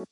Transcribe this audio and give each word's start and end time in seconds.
Hi 0.00 0.06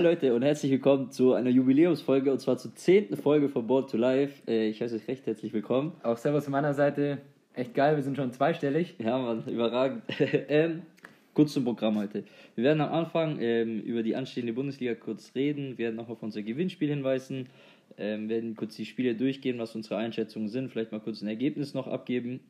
Leute 0.00 0.34
und 0.34 0.40
herzlich 0.40 0.72
willkommen 0.72 1.10
zu 1.10 1.34
einer 1.34 1.50
Jubiläumsfolge 1.50 2.32
und 2.32 2.38
zwar 2.38 2.56
zur 2.56 2.74
zehnten 2.74 3.18
Folge 3.18 3.50
von 3.50 3.66
Board 3.66 3.90
to 3.90 3.98
Life. 3.98 4.50
Äh, 4.50 4.70
Ich 4.70 4.80
heiße 4.80 4.96
euch 4.96 5.06
recht 5.08 5.26
herzlich 5.26 5.52
willkommen. 5.52 5.92
Auch 6.02 6.16
Servus 6.16 6.44
von 6.44 6.52
meiner 6.52 6.72
Seite. 6.72 7.18
Echt 7.52 7.74
geil, 7.74 7.96
wir 7.96 8.02
sind 8.02 8.16
schon 8.16 8.32
zweistellig. 8.32 8.94
Ja, 8.98 9.18
Mann, 9.18 9.44
überragend. 9.46 10.04
ähm, 10.48 10.84
kurz 11.34 11.52
zum 11.52 11.64
Programm 11.64 11.98
heute. 11.98 12.24
Wir 12.54 12.64
werden 12.64 12.80
am 12.80 12.92
Anfang 12.92 13.38
ähm, 13.40 13.80
über 13.80 14.02
die 14.02 14.16
anstehende 14.16 14.52
Bundesliga 14.54 14.94
kurz 14.94 15.34
reden, 15.34 15.76
werden 15.76 15.96
noch 15.96 16.08
auf 16.08 16.22
unser 16.22 16.42
Gewinnspiel 16.42 16.88
hinweisen, 16.88 17.48
ähm, 17.98 18.28
werden 18.28 18.54
kurz 18.54 18.76
die 18.76 18.86
Spiele 18.86 19.14
durchgehen, 19.14 19.58
was 19.58 19.74
unsere 19.74 19.96
Einschätzungen 19.96 20.48
sind, 20.48 20.70
vielleicht 20.70 20.92
mal 20.92 21.00
kurz 21.00 21.20
ein 21.20 21.28
Ergebnis 21.28 21.74
noch 21.74 21.86
abgeben. 21.86 22.40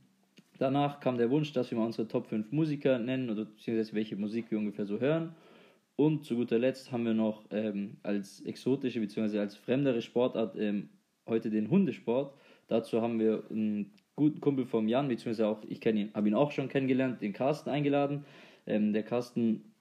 Danach 0.59 1.00
kam 1.00 1.18
der 1.18 1.30
Wunsch, 1.30 1.52
dass 1.52 1.70
wir 1.70 1.78
mal 1.78 1.86
unsere 1.86 2.09
Top 2.09 2.27
5 2.27 2.52
Musiker 2.52 2.98
nennen 2.98 3.30
oder 3.30 3.45
beziehungsweise 3.45 3.95
welche 3.95 4.16
Musik 4.16 4.50
wir 4.50 4.58
ungefähr 4.58 4.86
so 4.86 5.00
hören. 5.00 5.34
Und 5.96 6.24
zu 6.24 6.36
guter 6.36 6.58
Letzt 6.58 6.92
haben 6.92 7.05
wir 7.05 7.14
noch 7.14 7.45
ähm, 7.50 7.96
als 8.02 8.41
exotische 8.42 9.00
bzw. 9.00 9.38
als 9.38 9.56
fremdere 9.56 10.02
Sportart 10.02 10.56
ähm, 10.56 10.91
heute 11.27 11.50
den 11.50 11.70
Hundesport. 11.70 12.34
Dazu 12.69 13.00
haben 13.00 13.19
wir 13.19 13.44
einen 13.50 13.92
guten 14.14 14.41
Kumpel 14.41 14.66
vom 14.66 14.88
Jan, 14.88 15.08
beziehungsweise 15.08 15.48
auch 15.48 15.64
ich 15.66 15.84
ihn, 15.86 16.10
habe 16.12 16.28
ihn 16.28 16.34
auch 16.34 16.52
schon 16.52 16.69
kennengelernt, 16.69 17.22
den 17.22 17.33
Carsten 17.33 17.70
eingeladen. 17.70 18.24
Ähm, 18.66 18.92
der 18.92 19.02
Carsten 19.02 19.72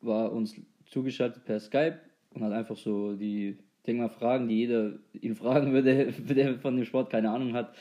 war 0.00 0.32
uns 0.32 0.54
zugeschaltet 0.86 1.44
per 1.44 1.58
Skype 1.58 1.98
und 2.30 2.42
hat 2.42 2.52
einfach 2.52 2.76
so 2.76 3.14
die, 3.14 3.58
ich 3.82 3.86
denke 3.86 4.02
mal, 4.02 4.08
Fragen, 4.10 4.46
die 4.46 4.58
jeder 4.58 4.92
ihn 5.12 5.34
fragen 5.34 5.72
würde, 5.72 6.12
der 6.28 6.60
von 6.60 6.76
dem 6.76 6.84
Sport 6.84 7.10
keine 7.10 7.30
Ahnung 7.30 7.52
hat, 7.54 7.74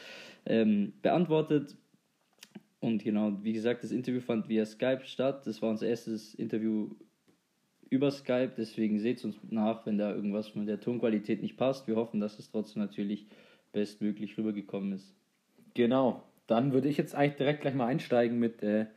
ähm, 0.48 0.94
beantwortet. 1.04 1.78
Und 2.80 3.04
genau, 3.04 3.38
wie 3.44 3.54
gesagt, 3.54 3.84
das 3.84 3.92
Interview 3.92 4.20
fand 4.20 4.50
via 4.50 4.66
Skype 4.66 5.06
statt. 5.06 5.46
Das 5.46 5.62
war 5.62 5.70
unser 5.70 5.88
erstes 5.88 6.34
Interview 6.34 6.90
über 7.92 8.10
Skype, 8.10 8.54
deswegen 8.58 8.98
seht 8.98 9.24
uns 9.24 9.38
nach, 9.48 9.86
wenn 9.86 10.00
da 10.00 10.12
irgendwas 10.12 10.56
mit 10.56 10.68
der 10.68 10.80
Tonqualität 10.80 11.44
nicht 11.44 11.56
passt. 11.56 11.88
Wir 11.88 11.98
hoffen, 11.98 12.20
dass 12.20 12.40
es 12.40 12.50
trotzdem 12.50 12.82
natürlich 12.82 13.28
bestmöglich 13.72 14.40
rübergekommen 14.40 14.94
ist. 14.94 15.14
Genau. 15.76 16.24
Dann 16.48 16.74
würde 16.74 16.90
ich 16.90 16.98
jetzt 16.98 17.14
eigentlich 17.14 17.36
direkt 17.36 17.62
gleich 17.62 17.76
mal 17.76 17.86
einsteigen 17.86 18.40
mit 18.40 18.64
äh, 18.64 18.88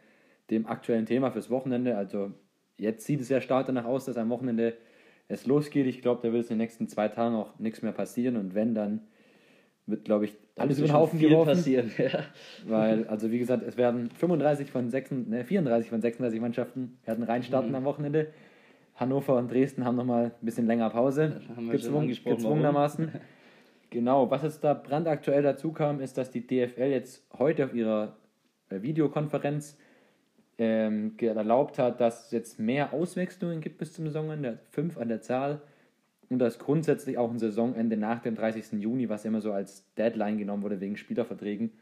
dem 0.49 0.67
aktuellen 0.67 1.05
Thema 1.05 1.31
fürs 1.33 1.51
Wochenende. 1.51 1.99
Also 1.99 2.33
jetzt 2.79 3.05
sieht 3.05 3.21
es 3.21 3.29
ja 3.29 3.43
stark 3.43 3.67
danach 3.67 3.85
aus, 3.85 4.07
dass 4.07 4.17
am 4.17 4.31
Wochenende 4.31 4.75
es 5.29 5.47
losgeht. 5.47 5.87
Ich 5.87 6.03
glaube, 6.03 6.21
da 6.27 6.33
wird 6.33 6.45
es 6.45 6.51
in 6.51 6.55
den 6.57 6.63
nächsten 6.63 6.89
zwei 6.89 7.09
Tagen 7.09 7.35
auch 7.35 7.59
nichts 7.59 7.83
mehr 7.83 7.93
passieren. 7.93 8.37
Und 8.37 8.55
wenn, 8.55 8.75
dann 8.75 9.01
wird, 9.87 10.05
glaube 10.05 10.25
ich, 10.27 10.37
alles 10.57 10.79
über 10.79 10.87
den 10.89 10.95
Haufen 10.95 11.19
geworfen. 11.19 11.51
passieren. 11.51 11.91
Ja. 11.99 12.21
Weil, 12.67 13.07
also 13.09 13.31
wie 13.31 13.39
gesagt, 13.39 13.63
es 13.67 13.77
werden 13.77 14.11
35 14.11 14.71
von 14.71 14.89
6, 14.91 15.11
ne, 15.11 15.45
34 15.45 15.91
von 15.91 16.01
36 16.01 16.41
Mannschaften 16.41 16.99
werden 17.05 17.25
reinstarten 17.25 17.71
Mhm. 17.71 17.77
am 17.77 17.85
Wochenende. 17.85 18.29
Hannover 18.97 19.37
und 19.37 19.51
Dresden 19.51 19.85
haben 19.85 19.97
nochmal 19.97 20.27
ein 20.27 20.45
bisschen 20.45 20.67
länger 20.67 20.89
Pause. 20.91 21.41
Gezwungen, 21.71 22.09
gezwungenermaßen. 22.09 23.11
Genau, 23.91 24.29
was 24.29 24.43
jetzt 24.43 24.65
da 24.65 24.75
brandaktuell 24.75 25.43
dazu 25.45 25.71
kam, 25.71 26.01
ist, 26.01 26.19
dass 26.19 26.29
die 26.29 26.45
DFL 26.45 26.91
jetzt 26.91 27.25
heute 27.39 27.65
auf 27.67 27.75
ihrer 27.75 28.17
äh, 28.69 28.83
Videokonferenz 28.83 29.79
ähm, 30.59 31.17
erlaubt 31.19 31.79
hat, 31.79 32.01
dass 32.01 32.27
es 32.27 32.31
jetzt 32.31 32.59
mehr 32.59 32.93
Auswechslungen 32.93 33.61
gibt 33.61 33.79
bis 33.79 33.93
zum 33.93 34.07
Saisonende, 34.07 34.59
fünf 34.71 34.99
an 34.99 35.09
der 35.09 35.21
Zahl. 35.21 35.61
Und 36.31 36.39
dass 36.39 36.59
grundsätzlich 36.59 37.19
auch 37.19 37.31
ein 37.31 37.39
Saisonende 37.39 37.97
nach 37.97 38.21
dem 38.21 38.35
30. 38.35 38.81
Juni, 38.81 39.09
was 39.09 39.25
immer 39.25 39.41
so 39.41 39.53
als 39.53 39.85
Deadline 39.97 40.39
genommen 40.39 40.63
wurde 40.63 40.81
wegen 40.81 40.97
Spielerverträgen, 40.97 41.73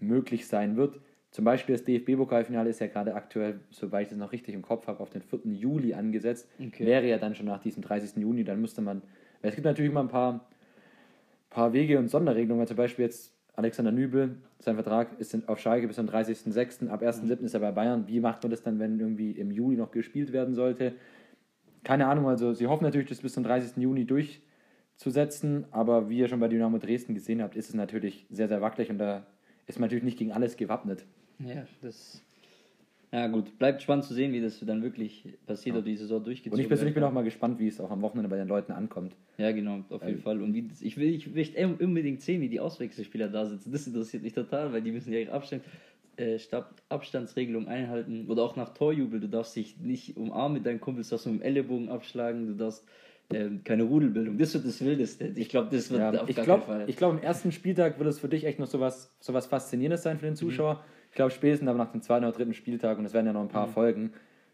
möglich 0.00 0.46
sein 0.46 0.76
wird. 0.76 1.00
Zum 1.30 1.44
Beispiel 1.44 1.74
das 1.74 1.84
DFB-Pokalfinale 1.84 2.70
ist 2.70 2.80
ja 2.80 2.86
gerade 2.86 3.14
aktuell, 3.14 3.60
soweit 3.70 4.04
ich 4.04 4.08
das 4.10 4.18
noch 4.18 4.32
richtig 4.32 4.54
im 4.54 4.62
Kopf 4.62 4.86
habe, 4.86 5.00
auf 5.00 5.10
den 5.10 5.22
4. 5.22 5.40
Juli 5.52 5.94
angesetzt. 5.94 6.48
Okay. 6.60 6.86
Wäre 6.86 7.08
ja 7.08 7.18
dann 7.18 7.34
schon 7.34 7.46
nach 7.46 7.60
diesem 7.60 7.82
30. 7.82 8.16
Juni, 8.16 8.44
dann 8.44 8.60
müsste 8.60 8.82
man. 8.82 9.02
Es 9.42 9.54
gibt 9.54 9.64
natürlich 9.64 9.92
mal 9.92 10.02
ein 10.02 10.08
paar, 10.08 10.48
paar 11.50 11.72
Wege 11.72 11.98
und 11.98 12.08
Sonderregelungen. 12.08 12.66
Zum 12.66 12.76
Beispiel 12.76 13.04
jetzt 13.04 13.33
Alexander 13.56 13.92
Nübel, 13.92 14.36
sein 14.58 14.74
Vertrag 14.74 15.08
ist 15.20 15.48
auf 15.48 15.60
Schalke 15.60 15.86
bis 15.86 15.96
zum 15.96 16.06
30.06. 16.06 16.88
Ab 16.88 17.02
1.07. 17.02 17.44
ist 17.44 17.54
er 17.54 17.60
bei 17.60 17.70
Bayern. 17.70 18.08
Wie 18.08 18.20
macht 18.20 18.42
man 18.42 18.50
das 18.50 18.62
dann, 18.62 18.78
wenn 18.78 18.98
irgendwie 18.98 19.32
im 19.32 19.50
Juli 19.50 19.76
noch 19.76 19.92
gespielt 19.92 20.32
werden 20.32 20.54
sollte? 20.54 20.94
Keine 21.84 22.06
Ahnung, 22.06 22.26
also 22.28 22.52
sie 22.52 22.66
hoffen 22.66 22.84
natürlich, 22.84 23.08
das 23.08 23.20
bis 23.20 23.34
zum 23.34 23.44
30. 23.44 23.76
Juni 23.76 24.06
durchzusetzen, 24.06 25.66
aber 25.70 26.08
wie 26.08 26.18
ihr 26.18 26.28
schon 26.28 26.40
bei 26.40 26.48
Dynamo 26.48 26.78
Dresden 26.78 27.14
gesehen 27.14 27.42
habt, 27.42 27.56
ist 27.56 27.68
es 27.68 27.74
natürlich 27.74 28.26
sehr, 28.30 28.48
sehr 28.48 28.60
wackelig 28.60 28.90
und 28.90 28.98
da 28.98 29.26
ist 29.66 29.78
man 29.78 29.88
natürlich 29.88 30.04
nicht 30.04 30.18
gegen 30.18 30.32
alles 30.32 30.56
gewappnet. 30.56 31.04
ja, 31.38 31.66
das. 31.82 32.22
Ja, 33.14 33.28
gut, 33.28 33.56
bleibt 33.60 33.80
spannend 33.80 34.04
zu 34.04 34.12
sehen, 34.12 34.32
wie 34.32 34.40
das 34.40 34.58
dann 34.58 34.82
wirklich 34.82 35.28
passiert, 35.46 35.76
ob 35.76 35.84
die 35.84 35.94
Saison 35.94 36.24
durchgezogen 36.24 36.58
Und 36.58 36.60
ich 36.60 36.66
persönlich 36.66 36.94
bin 36.94 37.02
wird. 37.02 37.10
auch 37.10 37.14
mal 37.14 37.22
gespannt, 37.22 37.60
wie 37.60 37.68
es 37.68 37.78
auch 37.80 37.92
am 37.92 38.02
Wochenende 38.02 38.28
bei 38.28 38.36
den 38.36 38.48
Leuten 38.48 38.72
ankommt. 38.72 39.14
Ja, 39.38 39.52
genau, 39.52 39.84
auf 39.88 40.02
jeden 40.02 40.16
Ähm, 40.16 40.20
Fall. 40.22 40.42
Und 40.42 40.52
wie, 40.52 40.62
das- 40.66 40.82
ich 40.82 40.96
will, 40.96 41.14
ich 41.14 41.32
möchte 41.32 41.64
unbedingt 41.78 42.22
sehen, 42.22 42.40
wie 42.40 42.48
die 42.48 42.58
Auswechselspieler 42.58 43.28
da 43.28 43.46
sitzen. 43.46 43.70
Das 43.70 43.86
interessiert 43.86 44.24
mich 44.24 44.32
total, 44.32 44.72
weil 44.72 44.82
die 44.82 44.90
müssen 44.90 45.12
ja 45.12 45.20
ihre 45.20 45.30
Abstand, 45.30 45.62
äh, 46.16 46.38
Abstandsregelung 46.88 47.68
einhalten. 47.68 48.26
Oder 48.28 48.42
auch 48.42 48.56
nach 48.56 48.74
Torjubel. 48.74 49.20
Du 49.20 49.28
darfst 49.28 49.54
dich 49.54 49.78
nicht 49.78 50.16
umarmen 50.16 50.54
mit 50.54 50.66
deinen 50.66 50.80
Kumpels, 50.80 51.08
du 51.08 51.14
darfst 51.14 51.26
mit 51.26 51.36
dem 51.36 51.42
Ellenbogen 51.42 51.88
abschlagen, 51.90 52.48
du 52.48 52.54
darfst 52.54 52.84
ähm, 53.32 53.62
keine 53.62 53.84
Rudelbildung. 53.84 54.38
Das 54.38 54.52
wird 54.54 54.66
das 54.66 54.84
Wildeste. 54.84 55.32
Ich 55.36 55.48
glaube, 55.48 55.68
das 55.70 55.88
wird 55.90 56.00
Ja, 56.00 56.20
auf 56.20 56.28
ich 56.28 56.34
gar 56.36 56.44
glaube, 56.44 56.64
keinen 56.64 56.78
Fall. 56.80 56.88
ich 56.88 56.96
glaub, 56.96 57.12
im 57.16 57.22
ersten 57.22 57.52
Spieltag 57.52 57.98
wird 57.98 58.08
es 58.08 58.18
für 58.18 58.28
dich 58.28 58.44
echt 58.44 58.58
noch 58.58 58.66
sowas, 58.66 59.14
sowas 59.20 59.46
Faszinierendes 59.46 60.02
sein 60.02 60.18
für 60.18 60.26
den 60.26 60.36
Zuschauer. 60.36 60.74
Mhm. 60.74 60.93
Ich 61.14 61.16
glaube, 61.16 61.30
spätestens 61.30 61.68
aber 61.68 61.78
nach 61.78 61.92
dem 61.92 62.02
zweiten 62.02 62.24
oder 62.24 62.34
dritten 62.36 62.54
Spieltag, 62.54 62.98
und 62.98 63.04
es 63.04 63.12
werden 63.12 63.26
ja 63.26 63.32
noch 63.32 63.42
ein 63.42 63.46
Mhm. 63.46 63.50
paar 63.52 63.68
Folgen, 63.68 64.10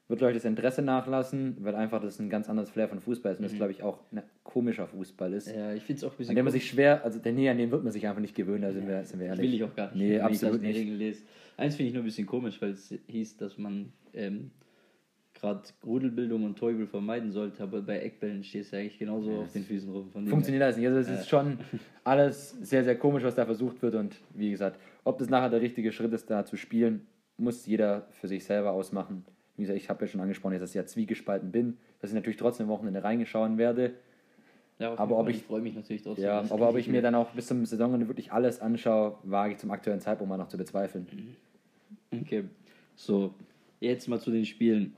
wird, 0.08 0.18
glaube 0.18 0.32
ich, 0.32 0.36
das 0.36 0.44
Interesse 0.44 0.82
nachlassen, 0.82 1.56
weil 1.60 1.74
einfach 1.74 2.02
das 2.02 2.18
ein 2.20 2.28
ganz 2.28 2.50
anderes 2.50 2.68
Flair 2.68 2.86
von 2.86 3.00
Fußball 3.00 3.32
ist 3.32 3.38
und 3.38 3.44
das, 3.44 3.54
glaube 3.54 3.72
ich, 3.72 3.82
auch 3.82 4.00
ein 4.12 4.22
komischer 4.44 4.86
Fußball 4.86 5.32
ist. 5.32 5.48
Mhm. 5.48 5.54
ja, 5.58 5.72
ich 5.72 5.84
finde 5.84 6.00
es 6.00 6.04
auch 6.04 6.10
ein 6.10 6.16
bisschen 6.18 6.32
An 6.32 6.36
dem 6.36 6.44
man 6.44 6.52
komisch. 6.52 6.64
sich 6.64 6.70
schwer, 6.70 7.02
also 7.02 7.18
der 7.18 7.32
Nähe 7.32 7.50
an 7.50 7.56
dem 7.56 7.70
wird 7.70 7.82
man 7.82 7.92
sich 7.94 8.06
einfach 8.06 8.20
nicht 8.20 8.34
gewöhnen, 8.34 8.60
da 8.60 8.72
sind, 8.72 8.86
wir, 8.86 9.02
sind 9.04 9.20
wir 9.20 9.28
ehrlich. 9.28 9.42
Will 9.46 9.54
ich 9.54 9.64
auch 9.64 9.74
gar 9.74 9.86
nicht. 9.86 9.96
Nee, 10.02 10.16
wenn 10.16 10.20
absolut 10.20 10.36
ich 10.56 10.60
das 10.60 10.60
nicht. 10.60 10.74
der 10.76 10.82
Regel 10.82 10.94
lese. 10.96 11.22
Eins 11.56 11.76
finde 11.76 11.88
ich 11.88 11.94
nur 11.94 12.02
ein 12.02 12.06
bisschen 12.06 12.26
komisch, 12.26 12.60
weil 12.60 12.72
es 12.72 12.94
hieß, 13.06 13.38
dass 13.38 13.56
man 13.56 13.90
ähm, 14.12 14.50
gerade 15.40 15.62
Rudelbildung 15.84 16.44
und 16.44 16.58
Teufel 16.58 16.86
vermeiden 16.86 17.32
sollte, 17.32 17.62
aber 17.62 17.80
bei 17.82 17.98
Eckbällen 18.00 18.42
stehst 18.44 18.72
du 18.72 18.76
eigentlich 18.76 18.98
genauso 18.98 19.32
auf 19.40 19.52
den 19.52 19.64
Füßen 19.64 19.90
rum. 19.90 20.10
Funktioniert 20.26 20.62
alles 20.62 20.76
nicht. 20.76 20.86
Also 20.86 20.98
es 21.00 21.08
ist 21.08 21.28
schon 21.28 21.58
alles 22.04 22.50
sehr, 22.60 22.84
sehr 22.84 22.96
komisch, 22.96 23.22
was 23.22 23.34
da 23.34 23.44
versucht 23.46 23.80
wird. 23.82 23.94
Und 23.94 24.16
wie 24.34 24.50
gesagt, 24.50 24.78
ob 25.04 25.18
das 25.18 25.28
nachher 25.30 25.50
der 25.50 25.60
richtige 25.60 25.92
Schritt 25.92 26.12
ist, 26.12 26.30
da 26.30 26.44
zu 26.44 26.56
spielen, 26.56 27.06
muss 27.36 27.66
jeder 27.66 28.06
für 28.10 28.28
sich 28.28 28.44
selber 28.44 28.72
ausmachen. 28.72 29.24
Wie 29.56 29.62
gesagt, 29.62 29.78
ich 29.78 29.88
habe 29.88 30.04
ja 30.04 30.06
schon 30.10 30.20
angesprochen, 30.20 30.58
dass 30.58 30.70
ich 30.70 30.76
ja 30.76 30.86
zwiegespalten 30.86 31.50
bin, 31.52 31.76
dass 32.00 32.10
ich 32.10 32.14
natürlich 32.14 32.36
trotzdem 32.38 32.66
am 32.66 32.70
Wochenende 32.72 33.02
reingeschauen 33.04 33.58
werde. 33.58 33.92
Ja, 34.78 34.98
Aber 34.98 35.18
ob 35.18 35.26
Fall. 35.26 35.34
ich- 35.34 35.42
freue 35.42 35.60
mich 35.60 35.74
natürlich 35.74 36.02
trotzdem. 36.02 36.24
Ja, 36.24 36.40
Das 36.40 36.50
aber 36.52 36.68
ob 36.70 36.76
ich 36.76 36.88
mir 36.88 37.02
dann 37.02 37.14
auch 37.14 37.30
bis 37.32 37.46
zum 37.46 37.64
Saisonende 37.66 38.08
wirklich 38.08 38.32
alles 38.32 38.60
anschaue, 38.60 39.18
wage 39.24 39.52
ich 39.52 39.58
zum 39.58 39.70
aktuellen 39.70 40.00
Zeitpunkt 40.00 40.30
mal 40.30 40.38
noch 40.38 40.48
zu 40.48 40.56
bezweifeln. 40.56 41.06
Okay, 42.10 42.44
so, 42.96 43.34
jetzt 43.78 44.08
mal 44.08 44.18
zu 44.20 44.30
den 44.30 44.44
Spielen. 44.46 44.94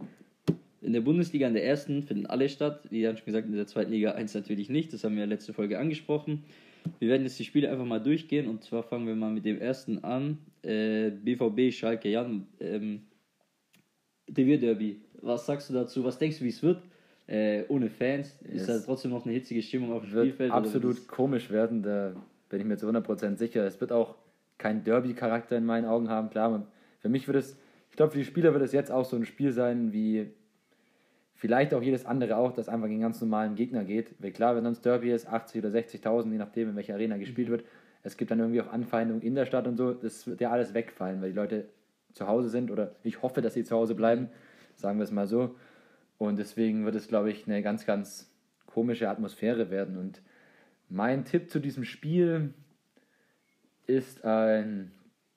In 0.82 0.92
der 0.92 1.00
Bundesliga, 1.00 1.46
in 1.46 1.54
der 1.54 1.64
ersten, 1.64 2.02
finden 2.02 2.26
alle 2.26 2.48
statt. 2.48 2.80
Wie 2.90 3.00
Jan 3.00 3.16
schon 3.16 3.26
gesagt, 3.26 3.46
in 3.46 3.54
der 3.54 3.66
zweiten 3.66 3.92
Liga 3.92 4.12
1 4.12 4.34
natürlich 4.34 4.68
nicht. 4.68 4.92
Das 4.92 5.04
haben 5.04 5.14
wir 5.14 5.20
ja 5.22 5.28
letzte 5.28 5.52
Folge 5.52 5.78
angesprochen. 5.78 6.42
Wir 6.98 7.08
werden 7.08 7.22
jetzt 7.22 7.38
die 7.38 7.44
Spiele 7.44 7.70
einfach 7.70 7.84
mal 7.84 8.00
durchgehen. 8.00 8.48
Und 8.48 8.64
zwar 8.64 8.82
fangen 8.82 9.06
wir 9.06 9.14
mal 9.14 9.30
mit 9.30 9.44
dem 9.44 9.60
ersten 9.60 10.02
an. 10.02 10.38
Äh, 10.62 11.10
BVB 11.10 11.72
Schalke. 11.72 12.08
Jan, 12.10 12.46
ähm, 12.60 13.02
Revierderby. 14.36 15.00
Was 15.20 15.46
sagst 15.46 15.70
du 15.70 15.74
dazu? 15.74 16.04
Was 16.04 16.18
denkst 16.18 16.38
du, 16.38 16.44
wie 16.44 16.48
es 16.48 16.62
wird? 16.62 16.82
Äh, 17.28 17.62
ohne 17.68 17.88
Fans. 17.88 18.34
Ist 18.42 18.68
da 18.68 18.78
trotzdem 18.80 19.12
noch 19.12 19.24
eine 19.24 19.34
hitzige 19.34 19.62
Stimmung 19.62 19.92
auf 19.92 20.02
dem 20.02 20.12
wird 20.12 20.24
Spielfeld? 20.26 20.50
absolut 20.52 21.06
komisch 21.06 21.50
werden, 21.50 21.82
da 21.82 22.14
bin 22.48 22.60
ich 22.60 22.66
mir 22.66 22.76
zu 22.76 22.86
100% 22.88 23.36
sicher. 23.36 23.64
Es 23.64 23.80
wird 23.80 23.92
auch 23.92 24.16
kein 24.58 24.82
Derby-Charakter 24.84 25.56
in 25.56 25.64
meinen 25.64 25.84
Augen 25.86 26.08
haben. 26.08 26.30
Klar, 26.30 26.50
man- 26.50 26.66
für 26.98 27.08
mich 27.08 27.26
wird 27.28 27.36
es, 27.38 27.56
ich 27.90 27.96
glaube, 27.96 28.12
für 28.12 28.18
die 28.18 28.24
Spieler 28.24 28.52
wird 28.52 28.62
es 28.64 28.72
jetzt 28.72 28.90
auch 28.90 29.04
so 29.04 29.16
ein 29.16 29.24
Spiel 29.24 29.52
sein, 29.52 29.92
wie 29.92 30.26
vielleicht 31.42 31.74
auch 31.74 31.82
jedes 31.82 32.06
andere 32.06 32.36
auch, 32.36 32.52
das 32.52 32.68
einfach 32.68 32.86
gegen 32.86 33.00
ganz 33.00 33.20
normalen 33.20 33.56
Gegner 33.56 33.82
geht. 33.82 34.14
Weil 34.20 34.30
klar, 34.30 34.54
wenn 34.54 34.62
sonst 34.62 34.86
Derby 34.86 35.10
ist, 35.10 35.26
80 35.26 35.64
oder 35.64 35.76
60.000, 35.76 36.30
je 36.30 36.38
nachdem, 36.38 36.68
in 36.68 36.76
welcher 36.76 36.94
Arena 36.94 37.16
gespielt 37.16 37.50
wird, 37.50 37.64
es 38.04 38.16
gibt 38.16 38.30
dann 38.30 38.38
irgendwie 38.38 38.60
auch 38.60 38.72
Anfeindungen 38.72 39.22
in 39.22 39.34
der 39.34 39.44
Stadt 39.44 39.66
und 39.66 39.76
so, 39.76 39.92
das 39.92 40.28
wird 40.28 40.40
ja 40.40 40.52
alles 40.52 40.72
wegfallen, 40.72 41.20
weil 41.20 41.30
die 41.30 41.36
Leute 41.36 41.64
zu 42.12 42.28
Hause 42.28 42.48
sind 42.48 42.70
oder 42.70 42.94
ich 43.02 43.22
hoffe, 43.22 43.42
dass 43.42 43.54
sie 43.54 43.64
zu 43.64 43.74
Hause 43.74 43.96
bleiben, 43.96 44.28
sagen 44.76 45.00
wir 45.00 45.02
es 45.02 45.10
mal 45.10 45.26
so. 45.26 45.56
Und 46.16 46.38
deswegen 46.38 46.84
wird 46.84 46.94
es, 46.94 47.08
glaube 47.08 47.32
ich, 47.32 47.48
eine 47.48 47.60
ganz, 47.60 47.86
ganz 47.86 48.30
komische 48.66 49.08
Atmosphäre 49.08 49.68
werden. 49.68 49.96
Und 49.96 50.22
mein 50.88 51.24
Tipp 51.24 51.50
zu 51.50 51.58
diesem 51.58 51.82
Spiel 51.82 52.54
ist 53.88 54.24
ein 54.24 54.92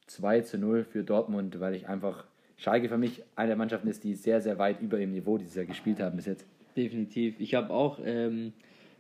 2 0.06 0.42
zu 0.42 0.60
0 0.60 0.84
für 0.84 1.04
Dortmund, 1.04 1.60
weil 1.60 1.74
ich 1.74 1.88
einfach 1.88 2.26
Schalke 2.58 2.90
für 2.90 2.98
mich 2.98 3.24
eine 3.36 3.50
der 3.50 3.58
Mannschaften 3.58 3.88
ist, 3.88 4.04
die 4.04 4.16
sehr, 4.16 4.42
sehr 4.42 4.58
weit 4.58 4.82
über 4.82 4.98
dem 4.98 5.12
Niveau 5.12 5.38
dieses 5.38 5.56
Jahr 5.56 5.66
gespielt 5.66 6.00
haben 6.00 6.16
bis 6.16 6.26
jetzt. 6.26 6.46
Definitiv. 6.76 7.40
Ich 7.40 7.54
habe 7.54 7.74
auch 7.74 8.00
ähm, 8.04 8.54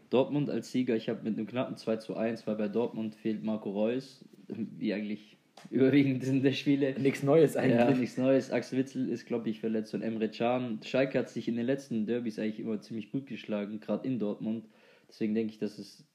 Dortmund 0.10 0.50
als 0.50 0.72
Sieger. 0.72 0.96
Ich 0.96 1.10
habe 1.10 1.24
mit 1.24 1.38
einem 1.38 1.48
knappen 1.48 1.78
2 1.78 1.98
zu 1.98 2.16
1, 2.16 2.48
weil 2.48 2.56
bei 2.56 2.68
Dortmund 2.68 3.16
fehlt 3.16 3.44
Marco 3.44 3.72
Reus, 3.72 4.24
wie 4.48 4.94
eigentlich 4.94 5.38
überwiegend 5.70 6.24
in 6.24 6.44
der 6.44 6.52
Spiele. 6.52 6.96
Nichts 7.00 7.24
Neues 7.24 7.58
eigentlich. 7.58 7.80
Ja, 7.80 7.92
nichts 7.92 8.18
Neues. 8.18 8.52
Axel 8.52 8.80
Witzel 8.80 9.10
ist, 9.10 9.26
glaube 9.26 9.50
ich, 9.50 9.60
verletzt 9.60 9.94
und 9.94 10.02
Emre 10.02 10.30
Can. 10.30 10.80
Schalke 10.84 11.20
hat 11.20 11.30
sich 11.30 11.48
in 11.48 11.56
den 11.56 11.66
letzten 11.66 12.06
Derbys 12.06 12.40
eigentlich 12.40 12.60
immer 12.60 12.80
ziemlich 12.82 13.12
gut 13.12 13.26
geschlagen, 13.26 13.80
gerade 13.80 14.08
in 14.08 14.20
Dortmund. 14.20 14.68
Deswegen 15.10 15.34
denke 15.34 15.54
ich, 15.54 15.60
dass 15.60 15.80
es 15.80 16.06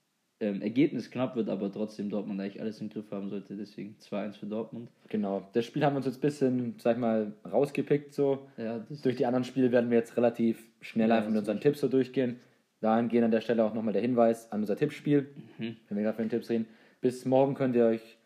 ähm, 0.40 0.62
Ergebnis 0.62 1.10
knapp 1.10 1.36
wird, 1.36 1.48
aber 1.48 1.70
trotzdem 1.70 2.08
Dortmund 2.08 2.40
eigentlich 2.40 2.60
alles 2.60 2.80
im 2.80 2.88
Griff 2.88 3.10
haben 3.10 3.28
sollte. 3.28 3.56
Deswegen 3.56 3.96
2-1 4.00 4.32
für 4.38 4.46
Dortmund. 4.46 4.90
Genau. 5.08 5.46
Das 5.52 5.64
Spiel 5.66 5.84
haben 5.84 5.92
wir 5.94 5.98
uns 5.98 6.06
jetzt 6.06 6.16
ein 6.18 6.20
bisschen, 6.22 6.74
sag 6.78 6.96
ich 6.96 7.00
mal, 7.00 7.32
rausgepickt. 7.50 8.14
So. 8.14 8.46
Ja, 8.56 8.84
Durch 9.02 9.16
die 9.16 9.26
anderen 9.26 9.44
Spiele 9.44 9.70
werden 9.70 9.90
wir 9.90 9.98
jetzt 9.98 10.16
relativ 10.16 10.66
schnell 10.80 11.10
Ja, 11.10 11.16
einfach 11.16 11.28
mit 11.30 11.38
unseren 11.38 11.60
Tipps 11.60 11.80
so 11.80 11.88
durchgehen. 11.88 12.36
Dahingehend 12.80 13.26
an 13.26 13.30
der 13.30 13.42
Stelle 13.42 13.62
auch 13.64 13.74
nochmal 13.74 13.92
der 13.92 14.00
Hinweis 14.02 14.50
an 14.50 14.60
unser 14.60 14.76
Tippspiel, 14.76 15.28
Mhm. 15.58 15.76
wenn 15.88 15.96
wir 15.98 16.04
gerade 16.04 16.16
für 16.16 16.22
den 16.22 16.30
Tipps 16.30 16.48
reden. 16.48 16.66
Bis 17.02 17.26
morgen 17.26 17.54
könnt 17.54 17.76
ihr 17.76 17.84
euch 17.84 18.16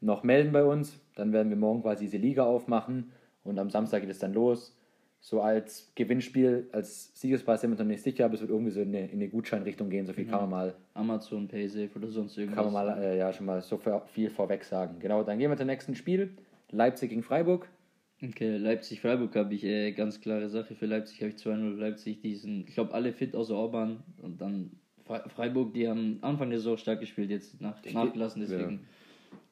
noch 0.00 0.22
melden 0.22 0.52
bei 0.52 0.62
uns. 0.64 1.00
Dann 1.16 1.32
werden 1.32 1.48
wir 1.50 1.56
morgen 1.56 1.82
quasi 1.82 2.04
diese 2.04 2.18
Liga 2.18 2.44
aufmachen 2.44 3.10
und 3.42 3.58
am 3.58 3.70
Samstag 3.70 4.02
geht 4.02 4.10
es 4.10 4.20
dann 4.20 4.32
los. 4.32 4.77
So 5.20 5.40
als 5.42 5.90
Gewinnspiel, 5.96 6.68
als 6.72 7.10
Siegespreis 7.20 7.60
sind 7.60 7.70
wir 7.70 7.76
noch 7.78 7.84
nicht 7.84 8.02
sicher, 8.02 8.24
aber 8.24 8.34
es 8.34 8.40
wird 8.40 8.50
irgendwie 8.50 8.70
so 8.70 8.80
in 8.80 8.88
eine, 8.88 9.06
in 9.06 9.14
eine 9.14 9.28
Gutscheinrichtung 9.28 9.90
gehen. 9.90 10.06
So 10.06 10.12
viel 10.12 10.26
kann 10.26 10.40
man 10.42 10.50
mal, 10.50 10.74
Amazon, 10.94 11.48
PaySafe 11.48 11.90
oder 11.96 12.08
sonst 12.08 12.38
irgendwas. 12.38 12.64
kann 12.64 12.72
man 12.72 12.86
mal 12.86 13.02
äh, 13.02 13.18
ja, 13.18 13.32
schon 13.32 13.46
mal 13.46 13.60
so 13.60 13.80
viel 14.12 14.30
vorweg 14.30 14.64
sagen. 14.64 14.96
Genau, 15.00 15.22
dann 15.24 15.38
gehen 15.38 15.50
wir 15.50 15.56
zum 15.56 15.66
nächsten 15.66 15.94
Spiel. 15.96 16.30
Leipzig 16.70 17.10
gegen 17.10 17.22
Freiburg. 17.22 17.68
Okay, 18.22 18.56
Leipzig-Freiburg 18.56 19.34
habe 19.36 19.54
ich 19.54 19.64
äh, 19.64 19.92
ganz 19.92 20.20
klare 20.20 20.48
Sache. 20.48 20.74
Für 20.74 20.86
Leipzig 20.86 21.20
habe 21.20 21.30
ich 21.30 21.36
2-0 21.36 21.76
Leipzig. 21.76 22.20
Die 22.20 22.34
sind, 22.34 22.68
ich 22.68 22.74
glaube, 22.74 22.92
alle 22.94 23.12
fit 23.12 23.34
außer 23.34 23.54
Orban. 23.54 24.02
Und 24.22 24.40
dann 24.40 24.72
Fre- 25.06 25.28
Freiburg, 25.28 25.72
die 25.74 25.88
haben 25.88 26.18
Anfang 26.20 26.50
der 26.50 26.58
Saison 26.58 26.76
stark 26.76 27.00
gespielt, 27.00 27.30
jetzt 27.30 27.60
nach, 27.60 27.76
nachgelassen. 27.92 28.40
Deswegen 28.42 28.80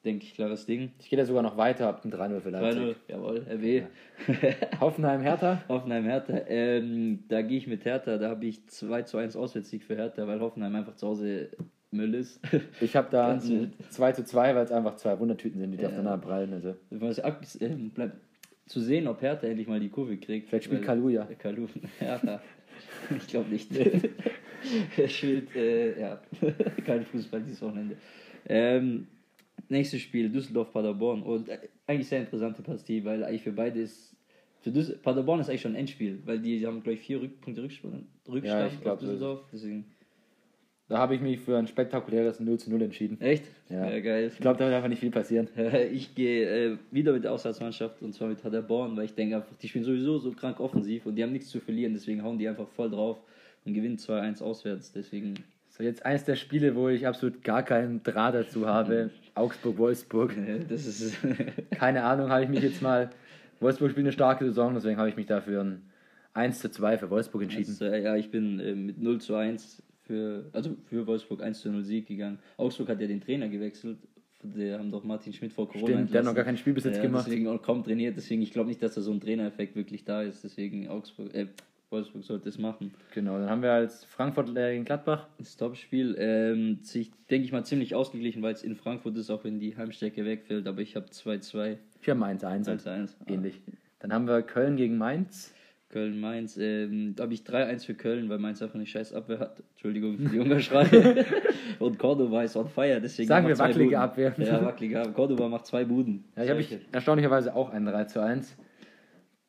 denke 0.05 0.25
ich, 0.25 0.33
klares 0.35 0.65
Ding. 0.65 0.91
Ich 0.99 1.09
gehe 1.09 1.17
da 1.17 1.25
sogar 1.25 1.43
noch 1.43 1.57
weiter, 1.57 1.87
ab 1.87 2.01
dem 2.01 2.11
3-0 2.11 2.39
für 2.41 2.49
3-0, 2.49 2.51
Leipzig. 2.61 2.95
jawohl, 3.07 3.45
RW. 3.49 3.83
Hoffenheim, 4.79 5.21
Hertha. 5.21 5.61
Hoffenheim 5.67 6.05
Hertha. 6.05 6.41
Ähm, 6.47 7.23
da 7.27 7.41
gehe 7.41 7.57
ich 7.57 7.67
mit 7.67 7.83
Hertha. 7.85 8.17
Da 8.17 8.29
habe 8.29 8.45
ich 8.45 8.65
2 8.67 9.01
zu 9.03 9.17
1 9.17 9.35
Auswärtssieg 9.35 9.83
für 9.83 9.95
Hertha, 9.95 10.27
weil 10.27 10.39
Hoffenheim 10.39 10.75
einfach 10.75 10.95
zu 10.95 11.07
Hause 11.07 11.49
Müll 11.91 12.13
ist. 12.15 12.39
Ich 12.81 12.95
habe 12.95 13.07
da 13.11 13.27
Ganz 13.29 13.45
ein 13.49 13.59
wild. 13.61 13.71
2 13.89 14.11
zu 14.13 14.23
2, 14.25 14.55
weil 14.55 14.63
es 14.65 14.71
einfach 14.71 14.95
zwei 14.97 15.19
Wundertüten 15.19 15.59
sind, 15.59 15.71
die 15.71 15.77
Ja. 15.81 15.87
aufeinander 15.87 16.17
prallen. 16.17 16.53
Also. 16.53 16.75
Was 16.91 17.19
ab, 17.19 17.41
ähm, 17.61 17.89
bleibt 17.91 18.17
zu 18.65 18.81
sehen, 18.81 19.07
ob 19.07 19.21
Hertha 19.21 19.47
endlich 19.47 19.67
mal 19.67 19.79
die 19.79 19.89
Kurve 19.89 20.17
kriegt. 20.17 20.49
Vielleicht 20.49 20.65
spielt 20.65 20.81
Weil- 20.81 20.87
Kalu 20.87 21.09
ja. 21.09 21.27
Äh, 21.29 21.35
Kalu, 21.35 21.67
Hertha. 21.99 22.41
Ich 23.15 23.27
glaube 23.27 23.49
nicht. 23.49 23.69
er 24.97 25.07
spielt, 25.07 25.55
äh, 25.55 25.99
ja, 25.99 26.19
kein 26.85 27.05
Fußball 27.05 27.41
dieses 27.41 27.61
Wochenende. 27.61 27.95
Ähm, 28.49 29.07
nächstes 29.69 30.01
Spiel, 30.01 30.29
Düsseldorf-Paderborn. 30.29 31.23
Und 31.23 31.49
äh, 31.49 31.59
eigentlich 31.85 32.07
sehr 32.07 32.21
interessante 32.21 32.61
Partie, 32.61 33.03
weil 33.03 33.23
eigentlich 33.23 33.43
für 33.43 33.51
beide 33.51 33.81
ist. 33.81 34.13
Für 34.61 34.71
Düssel 34.71 34.97
Paderborn 34.97 35.39
ist 35.39 35.49
eigentlich 35.49 35.61
schon 35.61 35.73
ein 35.73 35.79
Endspiel, 35.81 36.19
weil 36.25 36.39
die 36.39 36.65
haben, 36.65 36.81
glaube 36.81 36.95
ich, 36.95 37.01
vier 37.01 37.21
Rückpunkte 37.21 37.61
Rückstand, 37.61 38.05
Rückstand 38.27 38.73
ich 38.73 38.81
glaub, 38.81 38.95
auf 38.95 38.99
Düsseldorf. 38.99 39.45
Deswegen. 39.53 39.85
Da 40.89 40.99
habe 40.99 41.15
ich 41.15 41.21
mich 41.21 41.39
für 41.39 41.57
ein 41.57 41.67
spektakuläres 41.67 42.39
0 42.39 42.59
zu 42.59 42.69
0 42.69 42.81
entschieden. 42.81 43.19
Echt? 43.19 43.43
Ja. 43.69 43.91
ja 43.91 43.99
geil. 43.99 44.31
Ich 44.33 44.39
glaube, 44.39 44.57
da 44.57 44.65
wird 44.65 44.75
einfach 44.75 44.89
nicht 44.89 44.99
viel 44.99 45.11
passieren. 45.11 45.49
Ich 45.91 46.15
gehe 46.15 46.73
äh, 46.73 46.77
wieder 46.91 47.11
mit 47.11 47.25
der 47.25 47.33
Auswärtsmannschaft 47.33 48.01
und 48.01 48.13
zwar 48.13 48.29
mit 48.29 48.41
Paderborn, 48.41 48.95
weil 48.95 49.05
ich 49.05 49.13
denke 49.13 49.35
einfach, 49.35 49.55
die 49.57 49.67
spielen 49.67 49.83
sowieso 49.83 50.17
so 50.17 50.31
krank 50.31 50.59
offensiv 50.59 51.05
und 51.05 51.15
die 51.15 51.23
haben 51.23 51.33
nichts 51.33 51.49
zu 51.49 51.59
verlieren, 51.59 51.93
deswegen 51.93 52.23
hauen 52.23 52.37
die 52.37 52.47
einfach 52.47 52.67
voll 52.69 52.89
drauf 52.89 53.17
und 53.65 53.73
gewinnen 53.73 53.97
2-1 53.97 54.41
auswärts. 54.41 54.93
Deswegen, 54.93 55.35
So, 55.77 55.83
jetzt 55.83 56.05
eins 56.05 56.23
der 56.23 56.35
Spiele, 56.35 56.75
wo 56.75 56.89
ich 56.89 57.05
absolut 57.05 57.43
gar 57.43 57.61
keinen 57.63 58.01
Draht 58.01 58.33
dazu 58.33 58.65
habe. 58.65 59.11
Augsburg-Wolfsburg. 59.35 60.35
das 60.67 60.87
ist. 60.87 61.17
Keine 61.71 62.03
Ahnung, 62.03 62.29
habe 62.29 62.43
ich 62.43 62.49
mich 62.49 62.63
jetzt 62.63 62.81
mal. 62.81 63.11
Wolfsburg 63.59 63.91
spielt 63.91 64.05
eine 64.05 64.13
starke 64.13 64.45
Saison, 64.45 64.75
deswegen 64.75 64.97
habe 64.97 65.09
ich 65.09 65.15
mich 65.15 65.25
dafür 65.25 65.63
ein 65.63 65.81
1 66.33 66.59
zu 66.59 66.69
2 66.69 66.99
für 66.99 67.09
Wolfsburg 67.09 67.43
entschieden. 67.43 67.69
also, 67.69 67.85
ja, 67.85 68.15
ich 68.15 68.29
bin 68.29 68.59
äh, 68.59 68.75
mit 68.75 69.01
0 69.01 69.19
zu 69.19 69.35
1 69.35 69.81
für, 70.03 70.45
also 70.53 70.75
für 70.85 71.07
Wolfsburg 71.07 71.41
1 71.41 71.61
zu 71.61 71.71
0 71.71 71.83
Sieg 71.83 72.07
gegangen. 72.07 72.39
Augsburg 72.57 72.89
hat 72.89 73.01
ja 73.01 73.07
den 73.07 73.21
Trainer 73.21 73.49
gewechselt. 73.49 73.97
Der 74.43 74.77
haben 74.77 74.91
doch 74.91 75.03
Martin 75.03 75.33
Schmidt 75.33 75.51
vor 75.51 75.67
Corona 75.67 75.87
Stimmt, 75.87 76.13
der 76.13 76.19
hat 76.19 76.25
noch 76.25 76.29
entlassen. 76.29 76.35
gar 76.35 76.45
keinen 76.45 76.57
Spielbesitz 76.57 76.97
ja, 76.97 77.01
gemacht. 77.03 77.25
Deswegen 77.25 77.47
auch 77.47 77.61
kaum 77.61 77.83
trainiert, 77.83 78.15
deswegen 78.15 78.43
ich 78.43 78.51
glaube 78.51 78.69
nicht, 78.69 78.81
dass 78.81 78.93
da 78.93 79.01
so 79.01 79.11
ein 79.11 79.19
Trainereffekt 79.19 79.75
wirklich 79.75 80.05
da 80.05 80.21
ist. 80.21 80.43
Deswegen 80.43 80.87
Augsburg, 80.87 81.33
äh, 81.33 81.47
Wolfsburg 81.89 82.23
sollte 82.23 82.49
es 82.49 82.57
machen. 82.57 82.93
Genau, 83.13 83.39
dann 83.39 83.49
haben 83.49 83.61
wir 83.61 83.71
als 83.71 84.03
Frankfurt 84.03 84.53
gegen 84.53 84.83
Gladbach. 84.83 85.27
Das 85.37 85.55
Topspiel, 85.55 86.15
ähm, 86.19 86.79
sich, 86.81 87.11
denke 87.29 87.45
ich 87.45 87.51
mal, 87.51 87.63
ziemlich 87.63 87.95
ausgeglichen, 87.95 88.41
weil 88.41 88.53
es 88.53 88.63
in 88.63 88.75
Frankfurt 88.75 89.15
ist, 89.17 89.29
auch 89.29 89.43
wenn 89.43 89.59
die 89.59 89.77
Heimstärke 89.77 90.25
wegfällt, 90.25 90.67
aber 90.67 90.81
ich 90.81 90.95
habe 90.95 91.07
2-2, 91.07 91.77
Ich 92.01 92.09
habe 92.09 92.25
ein 92.25 92.37
1-1. 92.37 92.83
1-1. 92.83 93.15
Ähnlich. 93.27 93.61
Dann 93.99 94.13
haben 94.13 94.27
wir 94.27 94.41
Köln 94.41 94.75
gegen 94.75 94.97
Mainz. 94.97 95.53
Köln-Mainz, 95.89 96.57
ähm, 96.57 97.13
da 97.15 97.23
habe 97.23 97.33
ich 97.33 97.43
3-1 97.43 97.85
für 97.85 97.93
Köln, 97.93 98.27
weil 98.27 98.39
Mainz 98.39 98.61
einfach 98.61 98.75
eine 98.75 98.85
scheiß 98.85 99.13
Abwehr 99.13 99.39
hat. 99.39 99.63
Entschuldigung 99.71 100.17
für 100.17 100.29
die 100.29 100.39
Ungarschrei. 100.39 100.85
Und 101.79 101.97
Cordoba 101.97 102.43
ist 102.43 102.57
on 102.57 102.67
fire, 102.67 102.99
deswegen. 102.99 103.29
Sagen 103.29 103.47
wir 103.47 103.57
wackelige. 103.57 103.97
Abwehr. 103.97 104.33
Ja, 104.37 104.65
wackelige 104.65 104.99
Abwehr. 104.99 105.13
Cordoba 105.13 105.47
macht 105.47 105.65
zwei 105.65 105.85
Buden. 105.85 106.25
Ja, 106.35 106.43
ich 106.43 106.49
habe 106.49 106.59
ich 106.59 106.77
erstaunlicherweise 106.91 107.55
auch 107.55 107.69
ein 107.69 107.85
3 107.85 108.03
zu 108.03 108.21
1. 108.21 108.57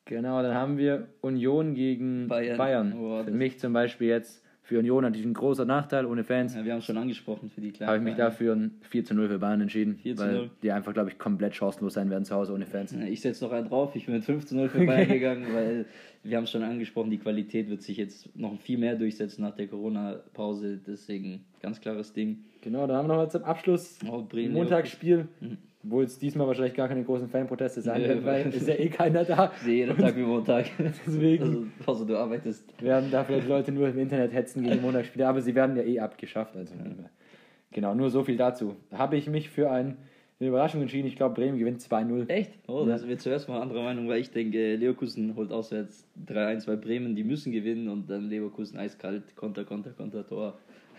Genau, 0.08 0.42
dann 0.42 0.54
haben 0.54 0.78
wir 0.78 1.06
Union 1.20 1.74
gegen 1.74 2.26
Bayern. 2.28 2.56
Bayern. 2.58 2.92
Oh, 2.98 3.22
für 3.22 3.30
mich 3.30 3.58
zum 3.60 3.72
Beispiel 3.72 4.08
jetzt, 4.08 4.42
für 4.62 4.78
Union 4.78 5.02
natürlich 5.02 5.26
ein 5.26 5.32
großer 5.34 5.64
Nachteil, 5.64 6.04
ohne 6.06 6.24
Fans. 6.24 6.54
Ja, 6.54 6.64
wir 6.64 6.72
haben 6.72 6.80
es 6.80 6.84
schon 6.86 6.98
angesprochen 6.98 7.48
für 7.50 7.60
die 7.60 7.70
kleinen. 7.72 7.88
habe 7.88 7.98
ich 7.98 8.04
mich 8.04 8.16
dafür 8.16 8.54
ein 8.54 8.72
4 8.82 9.04
zu 9.04 9.14
0 9.14 9.28
für 9.28 9.38
Bayern 9.38 9.60
entschieden, 9.62 9.96
4 9.96 10.16
zu 10.16 10.22
weil 10.24 10.32
0. 10.34 10.50
die 10.62 10.72
einfach, 10.72 10.92
glaube 10.92 11.08
ich, 11.10 11.18
komplett 11.18 11.54
chancenlos 11.54 11.94
sein 11.94 12.10
werden 12.10 12.24
zu 12.24 12.34
Hause 12.34 12.52
ohne 12.52 12.66
Fans. 12.66 12.92
Ich 12.92 13.20
setze 13.22 13.44
noch 13.44 13.52
einen 13.52 13.68
drauf. 13.68 13.94
Ich 13.96 14.06
bin 14.06 14.14
mit 14.16 14.24
5 14.24 14.44
zu 14.46 14.56
0 14.56 14.68
für 14.68 14.84
Bayern 14.84 15.08
gegangen, 15.12 15.46
weil 15.54 15.86
wir 16.22 16.36
haben 16.36 16.44
es 16.44 16.50
schon 16.50 16.62
angesprochen, 16.62 17.10
die 17.10 17.18
Qualität 17.18 17.70
wird 17.70 17.82
sich 17.82 17.96
jetzt 17.96 18.34
noch 18.36 18.58
viel 18.60 18.76
mehr 18.78 18.96
durchsetzen 18.96 19.42
nach 19.42 19.54
der 19.54 19.68
Corona-Pause. 19.68 20.80
Deswegen 20.86 21.44
ganz 21.62 21.80
klares 21.80 22.12
Ding. 22.12 22.44
Genau, 22.60 22.86
dann 22.86 22.96
haben 22.96 23.04
wir 23.08 23.14
noch 23.14 23.22
mal 23.22 23.30
zum 23.30 23.44
Abschluss 23.44 23.98
Oh, 24.10 24.22
Bremen, 24.22 24.52
Montagsspiel, 24.54 25.28
Mhm. 25.40 25.58
Wo 25.82 26.02
es 26.02 26.18
diesmal 26.18 26.46
wahrscheinlich 26.46 26.74
gar 26.74 26.88
keine 26.88 27.04
großen 27.04 27.28
Fanproteste 27.28 27.80
sein 27.82 28.02
Nee, 28.02 28.08
werden, 28.08 28.24
weil 28.24 28.46
ist 28.48 28.66
ja 28.66 28.74
eh 28.74 28.88
keiner 28.88 29.24
da. 29.24 29.52
Nee, 29.64 29.76
jeden 29.76 29.96
Tag 29.96 30.16
wie 30.16 30.22
Montag. 30.22 30.66
Deswegen. 31.06 31.42
Also, 31.42 31.66
also 31.86 32.04
du 32.04 32.16
arbeitest. 32.16 32.82
werden 32.82 33.10
da 33.10 33.24
vielleicht 33.24 33.48
Leute 33.48 33.72
nur 33.72 33.88
im 33.88 33.98
Internet 33.98 34.32
hetzen 34.32 34.64
gegen 34.64 34.82
Montagsspiele, 34.82 35.26
aber 35.26 35.40
sie 35.40 35.54
werden 35.54 35.76
ja 35.76 35.82
eh 35.82 36.00
abgeschafft. 36.00 36.56
Also 36.56 36.74
genau, 37.70 37.94
nur 37.94 38.10
so 38.10 38.24
viel 38.24 38.36
dazu. 38.36 38.76
Da 38.90 38.98
habe 38.98 39.16
ich 39.16 39.28
mich 39.28 39.50
für 39.50 39.70
ein, 39.70 39.96
eine 40.40 40.48
Überraschung 40.48 40.82
entschieden. 40.82 41.06
Ich 41.06 41.16
glaube, 41.16 41.34
Bremen 41.34 41.58
gewinnt 41.58 41.80
2-0. 41.80 42.28
Echt? 42.28 42.52
Oh, 42.66 42.84
da 42.84 42.98
sind 42.98 43.08
wir 43.08 43.18
zuerst 43.18 43.48
mal 43.48 43.60
anderer 43.60 43.82
Meinung, 43.84 44.08
weil 44.08 44.20
ich 44.20 44.30
denke, 44.30 44.74
Leverkusen 44.74 45.36
holt 45.36 45.52
auswärts 45.52 46.08
3-1, 46.26 46.66
weil 46.66 46.76
Bremen, 46.76 47.14
die 47.14 47.24
müssen 47.24 47.52
gewinnen 47.52 47.88
und 47.88 48.10
dann 48.10 48.28
Leverkusen 48.28 48.78
eiskalt, 48.78 49.36
Konter, 49.36 49.64
Konter, 49.64 49.90
Konter, 49.90 50.26
Tor. 50.26 50.58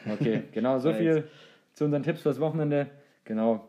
Okay, 0.10 0.44
genau, 0.54 0.80
so 0.80 0.94
viel 0.94 1.26
zu 1.74 1.86
unseren 1.86 2.04
Tipps 2.04 2.22
fürs 2.22 2.40
Wochenende. 2.40 2.88
Genau. 3.26 3.69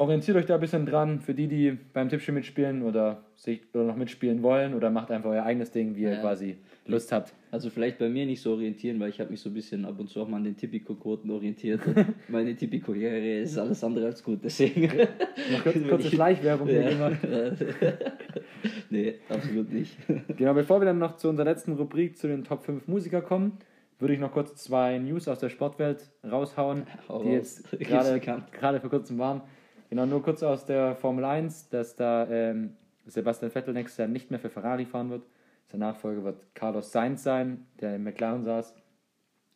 Orientiert 0.00 0.36
euch 0.36 0.46
da 0.46 0.54
ein 0.54 0.60
bisschen 0.60 0.86
dran, 0.86 1.18
für 1.18 1.34
die, 1.34 1.48
die 1.48 1.76
beim 1.92 2.08
Tippspiel 2.08 2.32
mitspielen 2.32 2.82
oder 2.84 3.24
sich 3.34 3.62
oder 3.74 3.82
noch 3.82 3.96
mitspielen 3.96 4.44
wollen 4.44 4.74
oder 4.74 4.90
macht 4.90 5.10
einfach 5.10 5.30
euer 5.30 5.42
eigenes 5.42 5.72
Ding, 5.72 5.96
wie 5.96 6.02
ihr 6.02 6.12
Ja. 6.12 6.20
quasi 6.20 6.56
Lust 6.86 7.10
habt. 7.10 7.34
Also 7.50 7.68
vielleicht 7.68 7.98
bei 7.98 8.08
mir 8.08 8.24
nicht 8.24 8.40
so 8.40 8.52
orientieren, 8.52 9.00
weil 9.00 9.08
ich 9.08 9.18
habe 9.18 9.32
mich 9.32 9.40
so 9.40 9.50
ein 9.50 9.54
bisschen 9.54 9.84
ab 9.84 9.98
und 9.98 10.08
zu 10.08 10.22
auch 10.22 10.28
mal 10.28 10.36
an 10.36 10.44
den 10.44 10.56
Tipico-Quoten 10.56 11.28
orientiert. 11.32 11.80
Meine 12.28 12.54
Tipico-Karriere 12.54 13.40
ist 13.40 13.58
alles 13.58 13.82
andere 13.82 14.06
als 14.06 14.22
gut, 14.22 14.38
deswegen... 14.44 14.82
Noch 14.86 15.62
kurz, 15.64 15.76
kurze 15.88 16.10
Schleichwerbung 16.10 16.68
hier 16.68 16.82
ja. 16.82 16.90
gemacht. 16.90 17.18
nee, 18.90 19.14
absolut 19.28 19.72
nicht. 19.72 19.96
Genau, 20.36 20.54
bevor 20.54 20.80
wir 20.80 20.86
dann 20.86 20.98
noch 20.98 21.16
zu 21.16 21.28
unserer 21.28 21.46
letzten 21.46 21.72
Rubrik, 21.72 22.16
zu 22.16 22.28
den 22.28 22.44
Top 22.44 22.62
5 22.62 22.86
Musiker 22.86 23.20
kommen, 23.20 23.58
würde 23.98 24.14
ich 24.14 24.20
noch 24.20 24.30
kurz 24.30 24.54
zwei 24.54 24.98
News 24.98 25.26
aus 25.26 25.40
der 25.40 25.48
Sportwelt 25.48 26.08
raushauen, 26.24 26.84
Hau 27.08 27.20
die 27.22 27.36
raus. 27.36 27.64
jetzt 27.80 28.52
gerade 28.52 28.80
vor 28.80 28.90
kurzem 28.90 29.18
waren. 29.18 29.42
Genau, 29.90 30.04
nur 30.04 30.22
kurz 30.22 30.42
aus 30.42 30.66
der 30.66 30.94
Formel 30.96 31.24
1, 31.24 31.70
dass 31.70 31.96
da 31.96 32.28
ähm, 32.28 32.76
Sebastian 33.06 33.50
Vettel 33.50 33.72
nächstes 33.72 33.96
Jahr 33.96 34.08
nicht 34.08 34.30
mehr 34.30 34.38
für 34.38 34.50
Ferrari 34.50 34.84
fahren 34.84 35.08
wird. 35.08 35.22
Sein 35.68 35.80
Nachfolger 35.80 36.24
wird 36.24 36.54
Carlos 36.54 36.92
Sainz 36.92 37.22
sein, 37.22 37.66
der 37.80 37.96
in 37.96 38.04
McLaren 38.04 38.44
saß. 38.44 38.74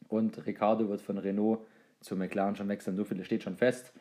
Und 0.08 0.46
Ricardo 0.46 0.88
wird 0.88 1.02
von 1.02 1.18
Renault 1.18 1.60
zu 2.00 2.16
McLaren 2.16 2.56
schon 2.56 2.68
wechseln. 2.68 2.96
So 2.96 3.04
viel 3.04 3.22
steht 3.24 3.42
schon 3.42 3.56
fest. 3.56 3.92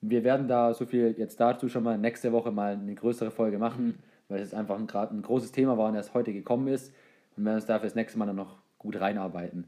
Wir 0.00 0.24
werden 0.24 0.48
da 0.48 0.72
so 0.72 0.86
viel 0.86 1.14
jetzt 1.18 1.38
dazu 1.38 1.68
schon 1.68 1.84
mal 1.84 1.98
nächste 1.98 2.32
Woche 2.32 2.50
mal 2.50 2.72
eine 2.72 2.94
größere 2.94 3.30
Folge 3.30 3.58
machen, 3.58 3.98
weil 4.28 4.40
es 4.40 4.54
einfach 4.54 4.78
ein, 4.78 4.88
ein 4.90 5.22
großes 5.22 5.52
Thema 5.52 5.76
war 5.76 5.88
und 5.88 5.96
erst 5.96 6.14
heute 6.14 6.32
gekommen 6.32 6.68
ist. 6.68 6.94
Und 7.36 7.44
werden 7.44 7.56
uns 7.56 7.66
dafür 7.66 7.88
das 7.88 7.94
nächste 7.94 8.18
Mal 8.18 8.26
dann 8.26 8.36
noch 8.36 8.56
gut 8.78 8.98
reinarbeiten. 8.98 9.66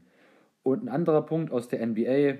Und 0.63 0.83
ein 0.83 0.89
anderer 0.89 1.21
Punkt 1.21 1.51
aus 1.51 1.67
der 1.67 1.85
NBA, 1.85 2.39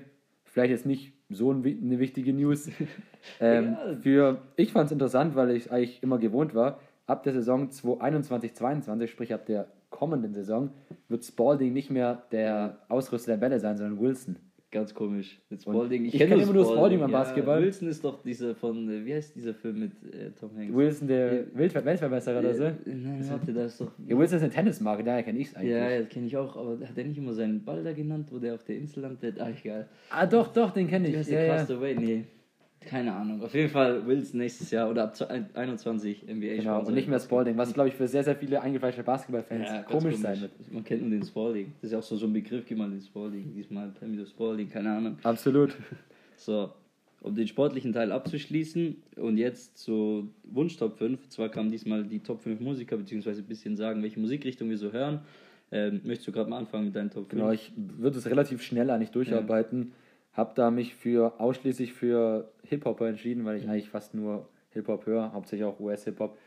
vielleicht 0.57 0.71
jetzt 0.71 0.87
nicht 0.87 1.13
so 1.29 1.51
eine 1.51 1.99
wichtige 1.99 2.33
News. 2.33 2.67
ähm, 3.39 3.77
Ja. 3.79 3.95
für, 4.01 4.41
ich 4.55 4.71
fand 4.71 4.87
es 4.87 4.91
interessant, 4.91 5.35
weil 5.35 5.51
ich 5.51 5.65
es 5.67 5.71
eigentlich 5.71 6.01
immer 6.01 6.17
gewohnt 6.17 6.55
war. 6.55 6.79
Ab 7.05 7.21
der 7.21 7.33
Saison 7.33 7.69
2021-22, 7.69 9.05
sprich 9.05 9.33
ab 9.35 9.45
der 9.45 9.67
kommenden 9.91 10.33
Saison 10.33 10.71
wird 11.09 11.23
Spalding 11.23 11.73
nicht 11.73 11.91
mehr 11.91 12.23
der 12.31 12.79
Ausrüster 12.89 13.33
der 13.33 13.37
Bälle 13.37 13.59
sein, 13.59 13.77
sondern 13.77 13.99
Wilson. 13.99 14.37
Ganz 14.69 14.93
komisch. 14.93 15.39
Mit 15.49 15.61
Spalding. 15.61 16.05
Ich, 16.05 16.13
ich 16.13 16.19
kenne 16.19 16.41
immer 16.41 16.51
nur 16.51 16.65
Spalding 16.65 16.99
beim 16.99 17.09
ja, 17.09 17.19
Basketball. 17.19 17.61
Wilson 17.61 17.87
ist 17.87 18.03
doch 18.03 18.21
dieser 18.21 18.53
von, 18.53 18.89
äh, 18.89 19.05
wie 19.05 19.13
heißt 19.13 19.33
dieser 19.33 19.53
Film 19.53 19.79
mit 19.79 19.91
äh, 20.13 20.31
Tom 20.37 20.57
Hanks? 20.57 20.73
Wilson, 20.75 21.07
der 21.07 21.33
ja. 21.33 21.43
Weltverbesserer 21.53 22.39
oder 22.39 22.53
so? 22.53 22.63
Nein, 22.63 23.25
warte, 23.29 23.53
das 23.53 23.71
ist 23.73 23.81
doch. 23.81 23.91
Ja, 24.05 24.17
Wilson 24.17 24.37
ist 24.37 24.43
eine 24.43 24.51
Tennismarke, 24.51 25.05
daher 25.05 25.23
kenne 25.23 25.39
ich 25.39 25.47
es 25.47 25.55
eigentlich. 25.55 25.71
Ja, 25.71 25.99
das 25.99 26.09
kenne 26.09 26.27
ich 26.27 26.35
auch, 26.35 26.57
aber 26.57 26.85
hat 26.85 26.97
er 26.97 27.03
nicht 27.05 27.17
immer 27.17 27.33
seinen 27.33 27.63
Ball 27.63 27.81
da 27.81 27.93
genannt, 27.93 28.27
wo 28.29 28.39
der 28.39 28.55
auf 28.55 28.63
der 28.65 28.75
Insel 28.75 29.03
landet? 29.03 29.39
Ah, 29.39 29.49
egal. 29.49 29.87
Ah, 30.09 30.25
doch, 30.25 30.51
doch, 30.51 30.71
den 30.71 30.89
kenne 30.89 31.07
ich. 31.07 31.15
Ja, 31.15 31.23
der 31.23 31.45
ja. 31.45 31.55
Castaway? 31.55 31.95
Nee. 31.95 32.25
Keine 32.87 33.13
Ahnung. 33.13 33.41
Auf 33.41 33.53
jeden 33.53 33.69
Fall 33.69 34.05
Wilson 34.07 34.39
nächstes 34.39 34.71
Jahr 34.71 34.89
oder 34.89 35.03
ab 35.03 35.15
21 35.53 36.23
NBA 36.23 36.55
Genau, 36.57 36.85
und 36.85 36.93
nicht 36.93 37.07
mehr 37.07 37.19
Spalding, 37.19 37.57
was 37.57 37.73
glaube 37.73 37.89
ich 37.89 37.95
für 37.95 38.07
sehr, 38.07 38.23
sehr 38.23 38.35
viele 38.35 38.61
eingefleischte 38.61 39.03
Basketballfans 39.03 39.67
ja, 39.67 39.83
komisch, 39.83 40.03
komisch, 40.03 40.15
sein 40.17 40.41
wird. 40.41 40.51
Man 40.71 40.83
kennt 40.83 41.01
nur 41.01 41.11
den 41.11 41.23
Spalding. 41.23 41.73
Das 41.81 41.89
ist 41.89 41.91
ja 41.91 41.99
auch 41.99 42.03
so, 42.03 42.15
so 42.15 42.25
ein 42.25 42.33
Begriff, 42.33 42.65
gibt 42.65 42.79
man 42.79 42.91
den 42.91 43.01
Spalding. 43.01 43.53
Diesmal 43.53 43.89
Pamela 43.89 44.25
Spalding, 44.25 44.69
keine 44.69 44.91
Ahnung. 44.91 45.17
Absolut. 45.23 45.75
So, 46.39 46.71
um 47.21 47.33
den 47.33 47.47
sportlichen 47.47 47.93
Teil 47.93 48.11
abzuschließen 48.11 48.95
und 49.15 49.37
jetzt 49.37 49.79
zu 49.79 50.29
Wunsch 50.43 50.77
Top 50.77 50.99
5. 50.99 51.29
Zwar 51.29 51.49
kamen 51.49 51.71
diesmal 51.71 52.03
die 52.03 52.19
Top 52.19 52.41
5 52.41 52.59
Musiker, 52.59 52.95
beziehungsweise 52.95 53.41
ein 53.41 53.47
bisschen 53.47 53.75
sagen, 53.75 54.03
welche 54.03 54.19
Musikrichtung 54.19 54.69
wir 54.69 54.77
so 54.77 54.91
hören. 54.91 55.21
Ähm, 55.71 56.01
möchtest 56.03 56.27
du 56.27 56.31
gerade 56.31 56.47
mal 56.47 56.59
anfangen 56.59 56.85
mit 56.85 56.95
deinen 56.95 57.09
Top 57.09 57.27
5? 57.27 57.29
Genau, 57.31 57.51
ich 57.51 57.71
würde 57.75 58.19
es 58.19 58.27
relativ 58.27 58.61
schnell 58.61 58.91
eigentlich 58.91 59.09
durcharbeiten. 59.09 59.79
Ja 59.79 59.87
habe 60.37 60.51
da 60.55 60.69
mich 60.69 60.95
für 60.95 61.33
ausschließlich 61.39 61.93
für 61.93 62.51
Hip-Hopper 62.63 63.07
entschieden, 63.07 63.43
weil 63.43 63.57
ich 63.57 63.65
mhm. 63.65 63.71
eigentlich 63.71 63.89
fast 63.89 64.13
nur 64.13 64.47
Hip-Hop 64.69 65.07
höre, 65.07 65.33
hauptsächlich 65.33 65.67
auch 65.67 65.79
US-Hip-Hop. 65.79 66.37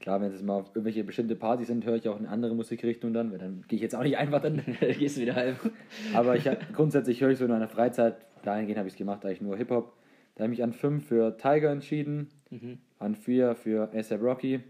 Klar, 0.00 0.20
wenn 0.20 0.30
es 0.30 0.42
mal 0.42 0.60
auf 0.60 0.68
irgendwelche 0.74 1.02
bestimmte 1.02 1.34
Partys 1.34 1.66
sind, 1.66 1.84
höre 1.84 1.96
ich 1.96 2.08
auch 2.08 2.18
eine 2.18 2.28
andere 2.28 2.54
Musikrichtung 2.54 3.12
dann, 3.12 3.32
weil 3.32 3.38
dann 3.38 3.64
gehe 3.66 3.76
ich 3.76 3.82
jetzt 3.82 3.96
auch 3.96 4.04
nicht 4.04 4.18
einfach 4.18 4.42
dann. 4.42 4.62
Gehst 4.80 5.16
du 5.16 5.22
wieder 5.22 5.34
heim. 5.34 5.56
Aber 6.14 6.36
ich 6.36 6.46
hab, 6.46 6.72
grundsätzlich 6.74 7.20
höre 7.20 7.30
ich 7.30 7.38
so 7.38 7.46
in 7.46 7.50
meiner 7.50 7.68
Freizeit, 7.68 8.16
dahingehend 8.44 8.78
habe 8.78 8.86
ich 8.86 8.94
es 8.94 8.98
gemacht, 8.98 9.24
eigentlich 9.24 9.40
nur 9.40 9.56
Hip-Hop. 9.56 9.92
Da 10.34 10.44
habe 10.44 10.52
ich 10.52 10.58
mich 10.58 10.64
an 10.64 10.72
5 10.72 11.04
für 11.04 11.36
Tiger 11.36 11.72
entschieden, 11.72 12.28
mhm. 12.50 12.78
an 12.98 13.16
4 13.16 13.56
für 13.56 13.90
ASAP 13.92 14.22
Rocky, 14.22 14.60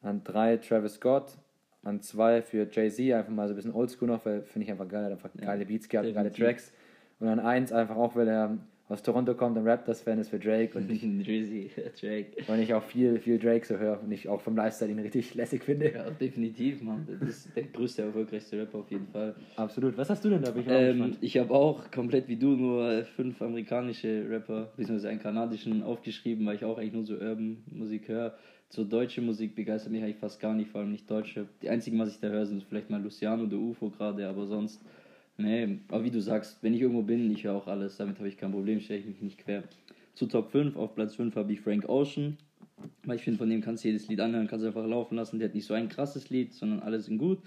an 0.00 0.22
3 0.24 0.58
Travis 0.58 0.94
Scott, 0.94 1.36
an 1.82 2.00
2 2.00 2.40
für 2.40 2.68
Jay-Z, 2.70 3.12
einfach 3.12 3.32
mal 3.32 3.48
so 3.48 3.52
ein 3.52 3.56
bisschen 3.56 3.74
oldschool 3.74 4.08
noch, 4.08 4.24
weil 4.24 4.42
finde 4.42 4.64
ich 4.64 4.70
einfach 4.70 4.88
geil, 4.88 5.04
hat 5.04 5.12
einfach 5.12 5.30
geile 5.36 5.66
Beats 5.66 5.88
gehabt, 5.88 6.14
geile 6.14 6.32
Tracks. 6.32 6.72
Und 7.22 7.28
dann 7.28 7.38
eins 7.38 7.70
einfach 7.70 7.94
auch, 7.94 8.16
weil 8.16 8.26
er 8.26 8.58
aus 8.88 9.00
Toronto 9.00 9.34
kommt 9.34 9.56
und 9.56 9.64
Raptors-Fan 9.64 10.18
ist 10.18 10.30
für 10.30 10.40
Drake. 10.40 10.76
Und 10.76 10.90
ich, 10.90 11.02
Drizzy, 11.02 11.70
Drake. 12.00 12.32
Und 12.48 12.58
ich 12.58 12.74
auch 12.74 12.82
viel, 12.82 13.20
viel 13.20 13.38
Drake 13.38 13.64
so 13.64 13.78
höre 13.78 14.02
und 14.02 14.10
ich 14.10 14.28
auch 14.28 14.40
vom 14.40 14.56
Lifestyle 14.56 14.90
ihn 14.90 14.98
richtig 14.98 15.32
lässig 15.36 15.62
finde. 15.62 15.92
Ja, 15.92 16.10
definitiv, 16.10 16.82
Mann. 16.82 17.06
Das 17.20 17.28
ist 17.28 17.56
der 17.56 17.62
größte, 17.62 18.02
erfolgreichste 18.02 18.58
Rapper 18.58 18.78
auf 18.78 18.90
jeden 18.90 19.06
Fall. 19.06 19.36
Absolut. 19.54 19.96
Was 19.96 20.10
hast 20.10 20.24
du 20.24 20.30
denn 20.30 20.42
da? 20.42 20.52
Ich, 20.56 20.66
ähm, 20.66 21.16
ich 21.20 21.38
habe 21.38 21.54
auch 21.54 21.92
komplett 21.92 22.26
wie 22.26 22.36
du 22.36 22.56
nur 22.56 23.04
fünf 23.04 23.40
amerikanische 23.40 24.26
Rapper, 24.28 24.72
beziehungsweise 24.76 25.10
einen 25.10 25.20
kanadischen 25.20 25.84
aufgeschrieben, 25.84 26.44
weil 26.44 26.56
ich 26.56 26.64
auch 26.64 26.76
eigentlich 26.76 26.92
nur 26.92 27.04
so 27.04 27.14
Urban-Musik 27.14 28.08
höre. 28.08 28.34
So 28.68 28.82
deutsche 28.82 29.22
Musik 29.22 29.54
begeistert 29.54 29.92
mich 29.92 30.02
eigentlich 30.02 30.16
fast 30.16 30.40
gar 30.40 30.54
nicht, 30.54 30.70
vor 30.70 30.80
allem 30.80 30.90
nicht 30.90 31.08
deutsche. 31.08 31.46
Die 31.62 31.68
einzigen, 31.68 32.00
was 32.00 32.08
ich 32.08 32.18
da 32.18 32.30
höre, 32.30 32.46
sind 32.46 32.64
vielleicht 32.64 32.90
mal 32.90 33.00
Luciano 33.00 33.44
oder 33.44 33.58
UFO 33.58 33.90
gerade, 33.90 34.26
aber 34.26 34.46
sonst 34.46 34.82
Nee, 35.42 35.78
aber 35.88 36.04
wie 36.04 36.10
du 36.10 36.20
sagst, 36.20 36.62
wenn 36.62 36.72
ich 36.72 36.80
irgendwo 36.80 37.02
bin, 37.02 37.30
ich 37.32 37.44
höre 37.44 37.54
auch 37.54 37.66
alles, 37.66 37.96
damit 37.96 38.18
habe 38.18 38.28
ich 38.28 38.36
kein 38.36 38.52
Problem, 38.52 38.80
stelle 38.80 39.00
ich 39.00 39.06
mich 39.06 39.20
nicht 39.20 39.38
quer. 39.38 39.64
Zu 40.14 40.26
Top 40.26 40.50
5, 40.52 40.76
auf 40.76 40.94
Platz 40.94 41.16
5 41.16 41.34
habe 41.34 41.52
ich 41.52 41.60
Frank 41.60 41.88
Ocean, 41.88 42.36
weil 43.04 43.16
ich 43.16 43.22
finde, 43.22 43.38
von 43.38 43.50
dem 43.50 43.60
kannst 43.60 43.82
du 43.82 43.88
jedes 43.88 44.06
Lied 44.08 44.20
anhören, 44.20 44.46
kannst 44.46 44.62
du 44.62 44.68
einfach 44.68 44.86
laufen 44.86 45.16
lassen, 45.16 45.40
der 45.40 45.48
hat 45.48 45.54
nicht 45.54 45.66
so 45.66 45.74
ein 45.74 45.88
krasses 45.88 46.30
Lied, 46.30 46.54
sondern 46.54 46.80
alle 46.80 47.00
sind 47.00 47.18
gut. 47.18 47.40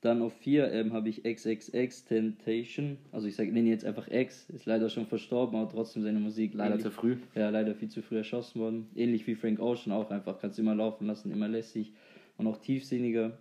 Dann 0.00 0.22
auf 0.22 0.32
4 0.38 0.72
ähm, 0.72 0.92
habe 0.94 1.10
ich 1.10 1.24
XXX 1.24 2.04
Temptation, 2.06 2.96
also 3.12 3.28
ich 3.28 3.36
sage, 3.36 3.52
nenne 3.52 3.68
jetzt 3.68 3.84
einfach 3.84 4.10
X, 4.10 4.48
ist 4.50 4.66
leider 4.66 4.88
schon 4.88 5.06
verstorben, 5.06 5.56
aber 5.60 5.70
trotzdem 5.70 6.02
seine 6.02 6.18
Musik 6.20 6.54
leider 6.54 6.70
ähnlich, 6.70 6.84
zu 6.84 6.90
früh. 6.90 7.18
Ja, 7.34 7.50
leider 7.50 7.74
viel 7.74 7.88
zu 7.88 8.02
früh 8.02 8.16
erschossen 8.16 8.60
worden. 8.60 8.86
Ähnlich 8.96 9.26
wie 9.26 9.34
Frank 9.34 9.60
Ocean 9.60 9.92
auch 9.92 10.10
einfach, 10.10 10.40
kannst 10.40 10.58
du 10.58 10.62
immer 10.62 10.74
laufen 10.74 11.06
lassen, 11.06 11.30
immer 11.30 11.48
lässig 11.48 11.92
und 12.38 12.46
auch 12.46 12.56
tiefsinniger. 12.56 13.38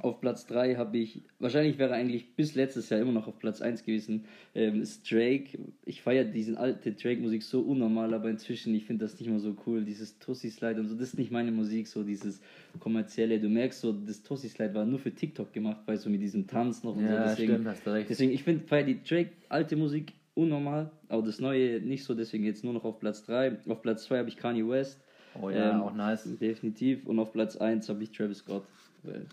Auf 0.00 0.20
Platz 0.20 0.46
3 0.46 0.76
habe 0.76 0.96
ich, 0.96 1.22
wahrscheinlich 1.38 1.78
wäre 1.78 1.92
eigentlich 1.92 2.34
bis 2.34 2.54
letztes 2.54 2.88
Jahr 2.88 3.00
immer 3.00 3.12
noch 3.12 3.28
auf 3.28 3.38
Platz 3.38 3.60
1 3.60 3.84
gewesen, 3.84 4.24
ähm, 4.54 4.80
ist 4.80 5.10
Drake. 5.10 5.58
Ich 5.84 6.00
feiere 6.00 6.24
diese 6.24 6.58
alte 6.58 6.92
Drake-Musik 6.92 7.42
so 7.42 7.60
unnormal, 7.60 8.14
aber 8.14 8.30
inzwischen, 8.30 8.74
ich 8.74 8.86
finde 8.86 9.04
das 9.04 9.20
nicht 9.20 9.28
mehr 9.28 9.38
so 9.38 9.54
cool. 9.66 9.84
Dieses 9.84 10.18
Tussi-Slide 10.18 10.80
und 10.80 10.88
so, 10.88 10.94
das 10.94 11.08
ist 11.08 11.18
nicht 11.18 11.30
meine 11.30 11.52
Musik, 11.52 11.88
so 11.88 12.04
dieses 12.04 12.40
kommerzielle. 12.80 13.38
Du 13.38 13.50
merkst 13.50 13.82
so, 13.82 13.92
das 13.92 14.22
Tussi-Slide 14.22 14.74
war 14.74 14.86
nur 14.86 14.98
für 14.98 15.14
TikTok 15.14 15.52
gemacht, 15.52 15.82
weil 15.84 15.98
so 15.98 16.08
mit 16.08 16.22
diesem 16.22 16.46
Tanz 16.46 16.82
noch 16.82 16.96
und 16.96 17.04
ja, 17.04 17.24
so. 17.24 17.30
Deswegen, 17.30 17.52
stimmt, 17.52 17.68
hast 17.68 17.86
du 17.86 17.90
recht. 17.90 18.08
deswegen 18.08 18.32
ich 18.32 18.44
finde, 18.44 18.66
feiere 18.66 18.86
die 18.86 19.02
Drake 19.02 19.32
alte 19.50 19.76
Musik 19.76 20.14
unnormal, 20.34 20.90
aber 21.08 21.22
das 21.22 21.38
neue 21.38 21.80
nicht 21.82 22.04
so, 22.04 22.14
deswegen 22.14 22.44
jetzt 22.44 22.64
nur 22.64 22.72
noch 22.72 22.84
auf 22.84 22.98
Platz 22.98 23.24
3. 23.26 23.58
Auf 23.68 23.82
Platz 23.82 24.04
2 24.04 24.18
habe 24.20 24.28
ich 24.30 24.38
Kanye 24.38 24.66
West. 24.66 25.02
Oh 25.40 25.50
ja, 25.50 25.72
ähm, 25.72 25.82
auch 25.82 25.94
nice. 25.94 26.28
Definitiv. 26.38 27.06
Und 27.06 27.18
auf 27.18 27.32
Platz 27.32 27.56
1 27.56 27.88
habe 27.88 28.02
ich 28.02 28.10
Travis 28.10 28.38
Scott. 28.38 28.64
Weil 29.02 29.26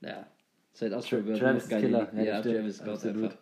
ja, 0.00 0.26
seit 0.72 0.92
Astro 0.92 1.20
Tra 1.20 1.34
Travis 1.34 1.68
Killer. 1.68 2.08
Ja, 2.14 2.22
ja 2.22 2.42
Travis 2.42 2.78
Scott 2.78 3.04
einfach. 3.04 3.34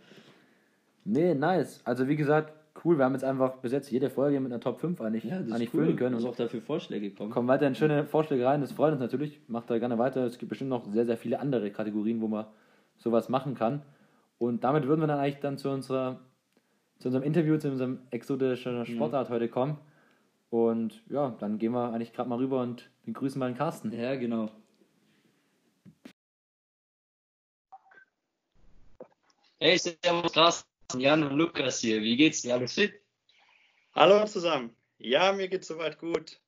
Nee, 1.05 1.35
nice. 1.35 1.81
Also 1.85 2.09
wie 2.09 2.17
gesagt, 2.17 2.53
cool. 2.85 2.99
Wir 2.99 3.05
haben 3.05 3.13
jetzt 3.13 3.25
einfach 3.25 3.57
bis 3.57 3.73
jetzt 3.73 3.91
jede 3.91 4.11
Folge 4.11 4.41
mit 4.41 4.53
einer 4.53 4.61
Top 4.61 4.81
5 4.81 5.01
eigentlich, 5.01 5.25
ja, 5.25 5.37
eigentlich 5.37 5.75
cool. 5.75 5.85
füllen 5.85 5.97
können. 5.97 6.17
Und 6.17 6.27
auch 6.27 6.37
dafür 6.37 6.63
Vorschläge 6.63 7.11
kommen. 7.11 7.31
Kommen 7.31 7.49
weiterhin 7.49 7.75
schöne 7.75 8.05
Vorschläge 8.05 8.47
rein. 8.47 8.61
Das 8.61 8.73
freut 8.73 8.93
uns 8.93 9.01
natürlich. 9.01 9.41
Macht 9.49 9.71
da 9.71 9.79
gerne 9.79 9.99
weiter. 9.99 10.25
Es 10.25 10.39
gibt 10.39 10.49
bestimmt 10.49 10.71
noch 10.71 10.91
sehr, 10.93 11.05
sehr 11.05 11.17
viele 11.17 11.41
andere 11.41 11.71
Kategorien, 11.71 12.21
wo 12.21 12.29
man 12.29 12.47
sowas 12.97 13.29
machen 13.29 13.55
kann. 13.55 13.83
Und 14.39 14.65
damit 14.65 14.87
würden 14.87 15.01
wir 15.01 15.07
dann 15.07 15.19
eigentlich 15.19 15.41
dann 15.41 15.59
zu 15.59 15.71
unserer 15.71 16.21
zu 16.99 17.09
unserem 17.09 17.25
Interview, 17.25 17.59
zu 17.59 17.71
unserem 17.71 17.99
exotischen 18.11 18.79
mhm. 18.79 18.87
Sportart 18.87 19.29
mhm. 19.29 19.35
heute 19.35 19.49
kommen. 19.49 19.79
Und 20.51 21.03
ja, 21.11 21.35
dann 21.41 21.59
gehen 21.59 21.73
wir 21.73 21.93
eigentlich 21.93 22.13
gerade 22.13 22.29
mal 22.29 22.39
rüber 22.39 22.63
und 22.63 22.89
begrüßen 23.05 23.39
mal 23.39 23.51
den 23.51 23.59
Carsten. 23.59 23.93
Ja, 23.93 24.15
genau. 24.15 24.51
Hey, 29.65 29.79
servus 29.79 30.35
Carsten, 30.35 31.01
Jan 31.01 31.23
und 31.23 31.39
Lukas 31.39 31.81
hier. 31.81 32.03
Wie 32.03 32.19
geht's 32.19 32.43
dir? 32.43 32.53
Alles 32.53 32.75
fit? 32.75 33.01
Hallo 33.95 34.23
zusammen. 34.27 34.77
Ja, 34.99 35.33
mir 35.33 35.49
geht's 35.49 35.69
soweit 35.69 35.99
gut. 35.99 36.39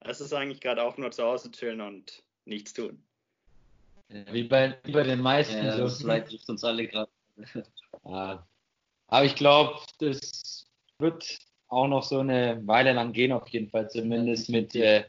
Es 0.00 0.20
ist 0.20 0.34
eigentlich 0.34 0.60
gerade 0.60 0.82
auch 0.82 0.98
nur 0.98 1.10
zu 1.10 1.24
Hause 1.24 1.50
chillen 1.50 1.80
und 1.80 2.22
nichts 2.44 2.74
tun. 2.74 3.02
wie, 4.30 4.44
bei, 4.44 4.78
wie 4.84 4.92
bei 4.92 5.04
den 5.04 5.22
meisten. 5.22 5.56
Ja, 5.56 5.74
so. 5.74 5.84
Das 5.84 6.02
Leid 6.02 6.28
trifft 6.28 6.50
uns 6.50 6.64
alle 6.64 6.86
gerade. 6.86 7.10
ja. 8.04 8.46
Aber 9.06 9.24
ich 9.24 9.36
glaube, 9.36 9.80
das 10.00 10.66
wird 10.98 11.38
auch 11.68 11.88
noch 11.88 12.02
so 12.02 12.18
eine 12.18 12.60
Weile 12.66 12.92
lang 12.92 13.14
gehen, 13.14 13.32
auf 13.32 13.48
jeden 13.48 13.70
Fall, 13.70 13.88
zumindest 13.88 14.50
mit, 14.50 14.74
äh, 14.74 15.06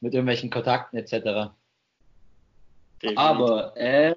mit 0.00 0.14
irgendwelchen 0.14 0.50
Kontakten 0.50 0.98
etc. 0.98 1.52
Aber 3.14 3.76
äh, 3.76 4.16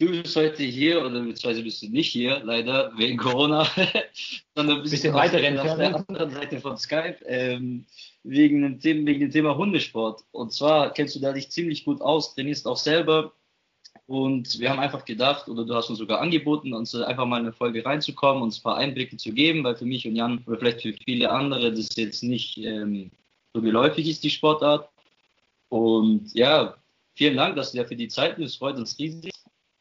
Du 0.00 0.06
bist 0.06 0.36
heute 0.36 0.62
hier, 0.62 1.00
oder 1.00 1.10
beziehungsweise 1.10 1.64
bist 1.64 1.82
du 1.82 1.88
nicht 1.88 2.10
hier, 2.12 2.40
leider, 2.44 2.92
wegen 2.96 3.16
Corona, 3.16 3.66
sondern 4.54 4.82
bist 4.82 4.92
bisschen 4.92 5.12
weiter 5.12 5.38
auf 5.38 5.76
der 5.76 5.96
anderen 5.96 6.30
Seite 6.30 6.60
von 6.60 6.76
Skype, 6.76 7.16
ähm, 7.26 7.84
wegen, 8.22 8.62
dem 8.62 8.78
Thema, 8.78 9.06
wegen 9.06 9.18
dem 9.18 9.32
Thema 9.32 9.56
Hundesport. 9.56 10.22
Und 10.30 10.52
zwar 10.52 10.92
kennst 10.92 11.16
du 11.16 11.20
da 11.20 11.32
dich 11.32 11.50
ziemlich 11.50 11.84
gut 11.84 12.00
aus, 12.00 12.36
trainierst 12.36 12.68
auch 12.68 12.76
selber. 12.76 13.32
Und 14.06 14.60
wir 14.60 14.70
haben 14.70 14.78
einfach 14.78 15.04
gedacht, 15.04 15.48
oder 15.48 15.64
du 15.64 15.74
hast 15.74 15.90
uns 15.90 15.98
sogar 15.98 16.20
angeboten, 16.20 16.74
uns 16.74 16.94
einfach 16.94 17.26
mal 17.26 17.40
in 17.40 17.46
eine 17.46 17.52
Folge 17.52 17.84
reinzukommen, 17.84 18.40
uns 18.40 18.60
ein 18.60 18.62
paar 18.62 18.76
Einblicke 18.76 19.16
zu 19.16 19.32
geben, 19.32 19.64
weil 19.64 19.74
für 19.74 19.84
mich 19.84 20.06
und 20.06 20.14
Jan, 20.14 20.44
oder 20.46 20.58
vielleicht 20.58 20.82
für 20.82 20.94
viele 21.06 21.28
andere, 21.28 21.72
das 21.72 21.88
jetzt 21.96 22.22
nicht 22.22 22.56
ähm, 22.58 23.10
so 23.52 23.60
geläufig 23.60 24.08
ist, 24.08 24.22
die 24.22 24.30
Sportart. 24.30 24.88
Und 25.70 26.32
ja, 26.34 26.76
vielen 27.16 27.36
Dank, 27.36 27.56
dass 27.56 27.72
du 27.72 27.78
dir 27.78 27.88
für 27.88 27.96
die 27.96 28.06
Zeit 28.06 28.38
nimmst, 28.38 28.58
freut 28.58 28.76
uns 28.76 28.96
riesig 28.96 29.32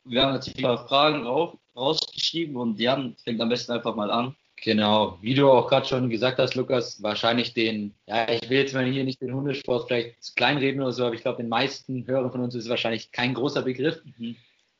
wir 0.09 0.23
haben 0.23 0.33
natürlich 0.33 0.57
ein 0.57 0.63
paar 0.63 0.87
Fragen 0.87 1.25
rauf, 1.25 1.57
rausgeschrieben 1.75 2.55
und 2.55 2.79
Jan 2.79 3.15
fängt 3.23 3.41
am 3.41 3.49
besten 3.49 3.71
einfach 3.71 3.95
mal 3.95 4.11
an. 4.11 4.35
Genau, 4.63 5.19
wie 5.21 5.35
du 5.35 5.51
auch 5.51 5.69
gerade 5.69 5.85
schon 5.85 6.09
gesagt 6.09 6.39
hast, 6.39 6.55
Lukas, 6.55 7.01
wahrscheinlich 7.03 7.53
den, 7.53 7.93
ja, 8.07 8.27
ich 8.27 8.49
will 8.49 8.57
jetzt 8.57 8.73
mal 8.73 8.85
hier 8.85 9.03
nicht 9.03 9.21
den 9.21 9.33
Hundesport 9.33 9.87
vielleicht 9.87 10.35
kleinreden 10.35 10.81
oder 10.81 10.91
so, 10.91 11.05
aber 11.05 11.13
ich 11.13 11.21
glaube, 11.21 11.37
den 11.37 11.49
meisten 11.49 12.07
Hörern 12.07 12.31
von 12.31 12.41
uns 12.41 12.55
ist 12.55 12.63
es 12.63 12.69
wahrscheinlich 12.69 13.11
kein 13.11 13.35
großer 13.35 13.61
Begriff. 13.61 14.01
Mhm. 14.17 14.35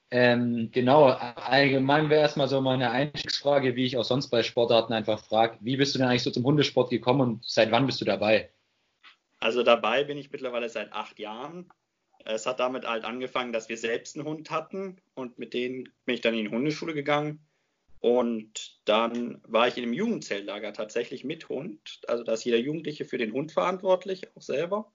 Ähm, 0.10 0.69
genau, 0.72 1.05
allgemein 1.05 2.10
wäre 2.10 2.22
erstmal 2.22 2.48
so 2.48 2.60
meine 2.62 2.89
Einstiegsfrage, 2.89 3.75
wie 3.75 3.86
ich 3.86 3.98
auch 3.98 4.05
sonst 4.05 4.29
bei 4.29 4.41
Sportarten 4.41 4.93
einfach 4.93 5.19
frage, 5.19 5.57
wie 5.60 5.77
bist 5.77 5.93
du 5.93 6.00
denn 6.00 6.07
eigentlich 6.07 6.24
so 6.24 6.31
zum 6.31 6.46
Hundesport 6.46 6.89
gekommen 6.89 7.22
und 7.22 7.46
seit 7.46 7.72
wann 7.72 7.86
bist 7.86 8.01
du 8.01 8.05
dabei? 8.05 8.50
Also 9.39 9.63
dabei 9.63 10.05
bin 10.05 10.17
ich 10.17 10.31
mittlerweile 10.31 10.69
seit 10.69 10.91
acht 10.93 11.19
Jahren. 11.19 11.69
Es 12.29 12.46
hat 12.46 12.60
damit 12.60 12.86
halt 12.86 13.05
angefangen, 13.05 13.53
dass 13.53 13.69
wir 13.69 13.77
selbst 13.77 14.17
einen 14.17 14.27
Hund 14.27 14.51
hatten 14.51 15.01
und 15.15 15.39
mit 15.39 15.53
denen 15.53 15.86
bin 16.05 16.15
ich 16.15 16.22
dann 16.22 16.34
in 16.34 16.46
die 16.46 16.51
Hundeschule 16.51 16.93
gegangen. 16.93 17.48
Und 18.00 18.79
dann 18.86 19.41
war 19.48 19.67
ich 19.67 19.77
in 19.77 19.84
einem 19.84 19.93
Jugendzelllager 19.93 20.74
tatsächlich 20.74 21.24
mit 21.24 21.50
Hund. 21.50 22.01
Also 22.07 22.24
da 22.24 22.34
ist 22.34 22.43
jeder 22.43 22.57
Jugendliche 22.57 23.05
für 23.05 23.17
den 23.17 23.31
Hund 23.34 23.53
verantwortlich, 23.53 24.36
auch 24.36 24.41
selber. 24.41 24.91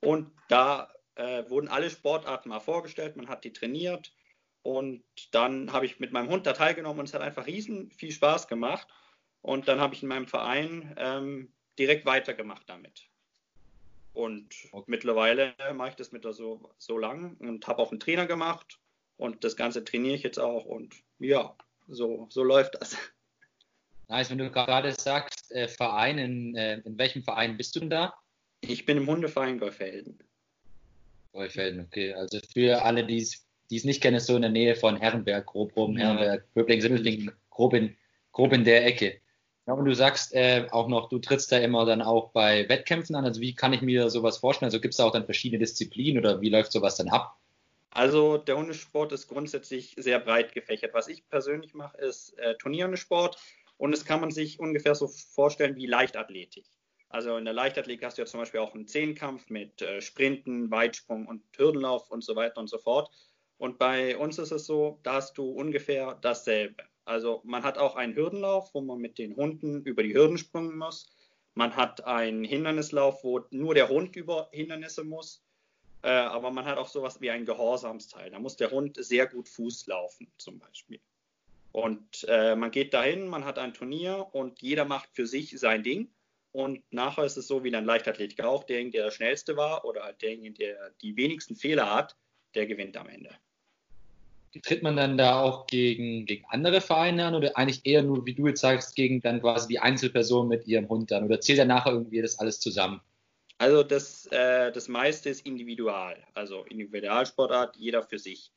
Und 0.00 0.32
da 0.48 0.90
äh, 1.16 1.48
wurden 1.50 1.68
alle 1.68 1.90
Sportarten 1.90 2.48
mal 2.48 2.60
vorgestellt, 2.60 3.16
man 3.16 3.28
hat 3.28 3.44
die 3.44 3.52
trainiert 3.52 4.12
Und 4.62 5.04
dann 5.32 5.72
habe 5.72 5.86
ich 5.86 6.00
mit 6.00 6.12
meinem 6.12 6.30
Hund 6.30 6.46
da 6.46 6.54
teilgenommen 6.54 7.00
und 7.00 7.08
es 7.08 7.14
hat 7.14 7.22
einfach 7.22 7.46
riesen 7.46 7.90
viel 7.92 8.12
Spaß 8.12 8.48
gemacht. 8.48 8.88
Und 9.42 9.68
dann 9.68 9.80
habe 9.80 9.94
ich 9.94 10.02
in 10.02 10.08
meinem 10.08 10.26
Verein 10.26 10.94
ähm, 10.98 11.52
direkt 11.78 12.06
weitergemacht 12.06 12.68
damit. 12.68 13.09
Und 14.12 14.54
okay. 14.72 14.84
mittlerweile 14.86 15.54
mache 15.74 15.90
ich 15.90 15.96
das 15.96 16.12
mit 16.12 16.24
so, 16.24 16.70
so 16.78 16.98
lang 16.98 17.36
und 17.38 17.66
habe 17.66 17.80
auch 17.80 17.90
einen 17.90 18.00
Trainer 18.00 18.26
gemacht. 18.26 18.78
Und 19.16 19.44
das 19.44 19.56
Ganze 19.56 19.84
trainiere 19.84 20.14
ich 20.14 20.22
jetzt 20.22 20.38
auch. 20.38 20.64
Und 20.64 20.94
ja, 21.18 21.54
so, 21.88 22.26
so 22.30 22.42
läuft 22.42 22.76
das. 22.80 22.96
Nice, 24.08 24.30
wenn 24.30 24.38
du 24.38 24.50
gerade 24.50 24.92
sagst, 24.92 25.52
äh, 25.52 25.68
Verein, 25.68 26.18
in, 26.18 26.56
äh, 26.56 26.78
in 26.78 26.98
welchem 26.98 27.22
Verein 27.22 27.56
bist 27.56 27.76
du 27.76 27.80
denn 27.80 27.90
da? 27.90 28.14
Ich 28.60 28.84
bin 28.84 28.96
im 28.96 29.06
Hundeverein 29.06 29.58
Golfelden. 29.58 30.18
Golfelden, 31.32 31.82
okay. 31.82 32.12
Also 32.14 32.40
für 32.52 32.82
alle, 32.82 33.06
die 33.06 33.18
es 33.18 33.84
nicht 33.84 34.02
kennen, 34.02 34.16
ist 34.16 34.26
so 34.26 34.34
in 34.34 34.42
der 34.42 34.50
Nähe 34.50 34.74
von 34.74 34.96
Herrenberg, 34.96 35.46
grob 35.46 35.76
rum, 35.76 35.96
ja. 35.96 36.08
Herrenberg, 36.08 36.54
Böblingen, 36.54 36.82
Simmelfingen, 36.82 37.32
grob 37.50 37.74
in, 37.74 37.96
grob 38.32 38.52
in 38.52 38.64
der 38.64 38.84
Ecke. 38.84 39.20
Ja, 39.66 39.74
und 39.74 39.84
du 39.84 39.94
sagst 39.94 40.34
äh, 40.34 40.66
auch 40.70 40.88
noch, 40.88 41.08
du 41.08 41.18
trittst 41.18 41.52
da 41.52 41.58
immer 41.58 41.84
dann 41.84 42.02
auch 42.02 42.32
bei 42.32 42.68
Wettkämpfen 42.68 43.14
an. 43.14 43.24
Also 43.24 43.40
wie 43.40 43.54
kann 43.54 43.72
ich 43.72 43.82
mir 43.82 44.10
sowas 44.10 44.38
vorstellen? 44.38 44.68
Also 44.68 44.80
gibt 44.80 44.94
es 44.94 44.98
da 44.98 45.04
auch 45.04 45.12
dann 45.12 45.26
verschiedene 45.26 45.60
Disziplinen 45.60 46.18
oder 46.18 46.40
wie 46.40 46.48
läuft 46.48 46.72
sowas 46.72 46.96
dann 46.96 47.08
ab? 47.08 47.36
Also 47.90 48.38
der 48.38 48.56
Hundesport 48.56 49.12
ist 49.12 49.28
grundsätzlich 49.28 49.94
sehr 49.98 50.20
breit 50.20 50.54
gefächert. 50.54 50.94
Was 50.94 51.08
ich 51.08 51.28
persönlich 51.28 51.74
mache, 51.74 51.98
ist 51.98 52.38
äh, 52.38 52.56
Turnierhundesport 52.56 53.36
und 53.76 53.92
das 53.92 54.04
kann 54.04 54.20
man 54.20 54.30
sich 54.30 54.60
ungefähr 54.60 54.94
so 54.94 55.08
vorstellen 55.08 55.76
wie 55.76 55.86
Leichtathletik. 55.86 56.66
Also 57.08 57.36
in 57.36 57.44
der 57.44 57.54
Leichtathletik 57.54 58.04
hast 58.04 58.18
du 58.18 58.22
ja 58.22 58.26
zum 58.26 58.40
Beispiel 58.40 58.60
auch 58.60 58.74
einen 58.74 58.86
Zehnkampf 58.86 59.50
mit 59.50 59.82
äh, 59.82 60.00
Sprinten, 60.00 60.70
Weitsprung 60.70 61.26
und 61.26 61.42
Hürdenlauf 61.56 62.08
und 62.10 62.22
so 62.22 62.36
weiter 62.36 62.60
und 62.60 62.68
so 62.68 62.78
fort. 62.78 63.10
Und 63.58 63.78
bei 63.78 64.16
uns 64.16 64.38
ist 64.38 64.52
es 64.52 64.66
so, 64.66 65.00
da 65.02 65.14
hast 65.14 65.36
du 65.36 65.50
ungefähr 65.50 66.16
dasselbe. 66.22 66.84
Also 67.04 67.40
man 67.44 67.62
hat 67.62 67.78
auch 67.78 67.96
einen 67.96 68.14
Hürdenlauf, 68.14 68.74
wo 68.74 68.80
man 68.80 68.98
mit 68.98 69.18
den 69.18 69.36
Hunden 69.36 69.82
über 69.84 70.02
die 70.02 70.14
Hürden 70.14 70.38
springen 70.38 70.76
muss. 70.76 71.10
Man 71.54 71.74
hat 71.76 72.04
einen 72.04 72.44
Hindernislauf, 72.44 73.24
wo 73.24 73.40
nur 73.50 73.74
der 73.74 73.88
Hund 73.88 74.16
über 74.16 74.48
Hindernisse 74.52 75.04
muss. 75.04 75.42
Äh, 76.02 76.10
aber 76.10 76.50
man 76.50 76.64
hat 76.64 76.78
auch 76.78 76.88
sowas 76.88 77.20
wie 77.20 77.30
ein 77.30 77.44
Gehorsamsteil. 77.44 78.30
Da 78.30 78.38
muss 78.38 78.56
der 78.56 78.70
Hund 78.70 78.96
sehr 79.04 79.26
gut 79.26 79.48
Fuß 79.48 79.86
laufen, 79.86 80.30
zum 80.38 80.58
Beispiel. 80.58 81.00
Und 81.72 82.24
äh, 82.28 82.56
man 82.56 82.70
geht 82.70 82.94
dahin, 82.94 83.28
man 83.28 83.44
hat 83.44 83.58
ein 83.58 83.74
Turnier 83.74 84.28
und 84.32 84.60
jeder 84.60 84.84
macht 84.84 85.10
für 85.12 85.26
sich 85.26 85.58
sein 85.58 85.82
Ding. 85.82 86.10
Und 86.52 86.82
nachher 86.92 87.24
ist 87.24 87.36
es 87.36 87.46
so 87.46 87.62
wie 87.62 87.68
in 87.68 87.72
der 87.72 87.82
Leichtathletik 87.82 88.40
auch, 88.42 88.64
derjenige, 88.64 88.98
der 88.98 89.06
der 89.06 89.12
schnellste 89.12 89.56
war 89.56 89.84
oder 89.84 90.02
halt 90.02 90.20
derjenige, 90.20 90.54
der 90.54 90.90
die 91.00 91.16
wenigsten 91.16 91.54
Fehler 91.54 91.94
hat, 91.94 92.16
der 92.54 92.66
gewinnt 92.66 92.96
am 92.96 93.08
Ende. 93.08 93.36
Tritt 94.62 94.82
man 94.82 94.96
dann 94.96 95.16
da 95.16 95.40
auch 95.40 95.66
gegen, 95.66 96.26
gegen 96.26 96.44
andere 96.48 96.80
Vereine 96.80 97.26
an 97.26 97.34
oder 97.34 97.56
eigentlich 97.56 97.86
eher 97.86 98.02
nur, 98.02 98.26
wie 98.26 98.34
du 98.34 98.48
jetzt 98.48 98.60
sagst, 98.60 98.96
gegen 98.96 99.20
dann 99.20 99.40
quasi 99.40 99.68
die 99.68 99.78
Einzelperson 99.78 100.48
mit 100.48 100.66
ihrem 100.66 100.88
Hund 100.88 101.10
dann? 101.10 101.24
Oder 101.24 101.40
zählt 101.40 101.60
dann 101.60 101.68
nachher 101.68 101.92
irgendwie 101.92 102.20
das 102.20 102.38
alles 102.38 102.58
zusammen? 102.58 103.00
Also 103.58 103.82
das, 103.82 104.26
äh, 104.26 104.72
das 104.72 104.88
meiste 104.88 105.28
ist 105.28 105.46
individual, 105.46 106.16
also 106.34 106.64
Individualsportart, 106.64 107.76
jeder 107.76 108.02
für 108.02 108.18
sich. 108.18 108.50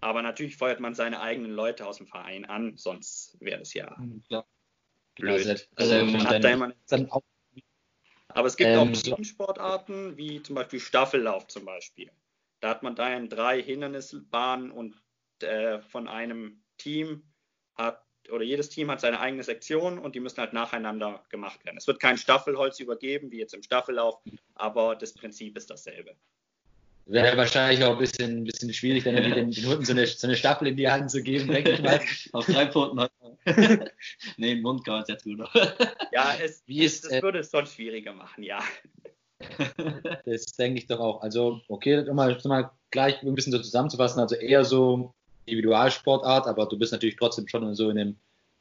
Aber 0.00 0.22
natürlich 0.22 0.56
feuert 0.56 0.80
man 0.80 0.94
seine 0.94 1.20
eigenen 1.20 1.50
Leute 1.50 1.86
aus 1.86 1.98
dem 1.98 2.06
Verein 2.06 2.44
an, 2.44 2.76
sonst 2.76 3.36
wäre 3.40 3.58
das 3.58 3.74
ja 3.74 3.96
hm, 3.96 4.22
Klar. 4.28 4.46
blöd. 5.16 5.68
Also, 5.74 5.94
also 5.94 6.04
man 6.16 6.28
hat 6.28 6.44
da 6.44 6.50
immer 6.50 6.72
dann 6.88 7.10
auch, 7.10 7.22
aber 8.28 8.46
es 8.46 8.56
gibt 8.56 8.70
ähm, 8.70 8.94
auch 8.94 9.02
Teamsportarten, 9.02 10.16
wie 10.16 10.42
zum 10.42 10.54
Beispiel 10.54 10.80
Staffellauf 10.80 11.48
zum 11.48 11.64
Beispiel. 11.64 12.10
Da 12.60 12.70
hat 12.70 12.82
man 12.82 12.94
dann 12.94 13.28
drei 13.28 13.62
Hindernisbahnen 13.62 14.70
und 14.70 14.94
äh, 15.42 15.80
von 15.80 16.08
einem 16.08 16.62
Team 16.76 17.22
hat, 17.74 18.02
oder 18.30 18.44
jedes 18.44 18.68
Team 18.68 18.90
hat 18.90 19.00
seine 19.00 19.20
eigene 19.20 19.42
Sektion 19.42 19.98
und 19.98 20.14
die 20.14 20.20
müssen 20.20 20.38
halt 20.38 20.52
nacheinander 20.52 21.24
gemacht 21.30 21.64
werden. 21.64 21.76
Es 21.76 21.86
wird 21.86 22.00
kein 22.00 22.18
Staffelholz 22.18 22.80
übergeben, 22.80 23.30
wie 23.30 23.38
jetzt 23.38 23.54
im 23.54 23.62
Staffellauf, 23.62 24.20
aber 24.54 24.96
das 24.96 25.14
Prinzip 25.14 25.56
ist 25.56 25.70
dasselbe. 25.70 26.14
Wäre 27.08 27.38
wahrscheinlich 27.38 27.82
auch 27.84 27.92
ein 27.92 27.98
bisschen, 27.98 28.42
ein 28.42 28.44
bisschen 28.44 28.72
schwierig, 28.74 29.04
dann 29.04 29.16
den, 29.16 29.50
den 29.50 29.66
Hunden 29.66 29.84
so 29.86 29.92
eine, 29.92 30.06
so 30.06 30.26
eine 30.26 30.36
Staffel 30.36 30.68
in 30.68 30.76
die 30.76 30.90
Hand 30.90 31.10
zu 31.10 31.22
geben, 31.22 31.48
denke 31.50 31.70
ich 31.70 31.82
mal. 31.82 32.00
Auf 32.32 32.44
drei 32.44 32.66
Pfoten. 32.66 33.08
nee, 34.36 34.52
im 34.52 34.60
Mund 34.60 34.84
kann 34.84 35.00
es 35.00 35.08
jetzt 35.08 35.24
gut. 35.24 35.40
ja, 36.12 36.34
es, 36.38 36.62
Wie 36.66 36.84
ist, 36.84 37.06
das 37.06 37.12
äh, 37.12 37.22
würde 37.22 37.38
es 37.38 37.50
sonst 37.50 37.74
schwieriger 37.74 38.12
machen, 38.12 38.42
ja. 38.42 38.62
das 40.26 40.44
denke 40.58 40.80
ich 40.80 40.86
doch 40.86 41.00
auch. 41.00 41.22
Also, 41.22 41.62
okay, 41.68 42.06
um 42.06 42.14
mal, 42.14 42.36
um 42.36 42.48
mal 42.48 42.70
gleich 42.90 43.22
ein 43.22 43.34
bisschen 43.34 43.52
so 43.52 43.58
zusammenzufassen, 43.58 44.20
also 44.20 44.34
eher 44.34 44.64
so 44.64 45.14
Individualsportart, 45.48 46.46
aber 46.46 46.66
du 46.66 46.78
bist 46.78 46.92
natürlich 46.92 47.16
trotzdem 47.16 47.48
schon 47.48 47.74
so 47.74 47.90
in 47.90 47.98
einem, 47.98 48.16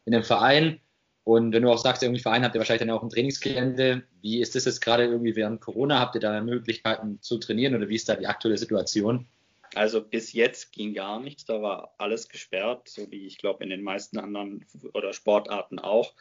in 0.05 0.13
einem 0.13 0.23
Verein. 0.23 0.79
Und 1.23 1.51
wenn 1.51 1.63
du 1.63 1.69
auch 1.69 1.77
sagst, 1.77 2.03
irgendwie 2.03 2.21
Verein 2.21 2.43
habt 2.43 2.55
ihr 2.55 2.59
wahrscheinlich 2.59 2.87
dann 2.87 2.95
auch 2.95 3.03
ein 3.03 3.09
Trainingsgelände. 3.09 4.03
Wie 4.21 4.39
ist 4.39 4.55
das 4.55 4.65
jetzt 4.65 4.79
gerade 4.79 5.05
irgendwie 5.05 5.35
während 5.35 5.59
Corona? 5.59 5.99
Habt 5.99 6.15
ihr 6.15 6.21
da 6.21 6.39
Möglichkeiten 6.41 7.21
zu 7.21 7.37
trainieren 7.37 7.75
oder 7.75 7.89
wie 7.89 7.95
ist 7.95 8.07
da 8.07 8.15
die 8.15 8.27
aktuelle 8.27 8.57
Situation? 8.57 9.27
Also 9.75 10.01
bis 10.01 10.33
jetzt 10.33 10.71
ging 10.71 10.93
gar 10.93 11.19
nichts, 11.19 11.45
da 11.45 11.61
war 11.61 11.93
alles 11.97 12.29
gesperrt, 12.29 12.87
so 12.87 13.11
wie 13.11 13.27
ich 13.27 13.37
glaube 13.37 13.63
in 13.63 13.69
den 13.69 13.83
meisten 13.83 14.17
anderen 14.17 14.65
oder 14.93 15.13
Sportarten 15.13 15.79
auch. 15.79 16.13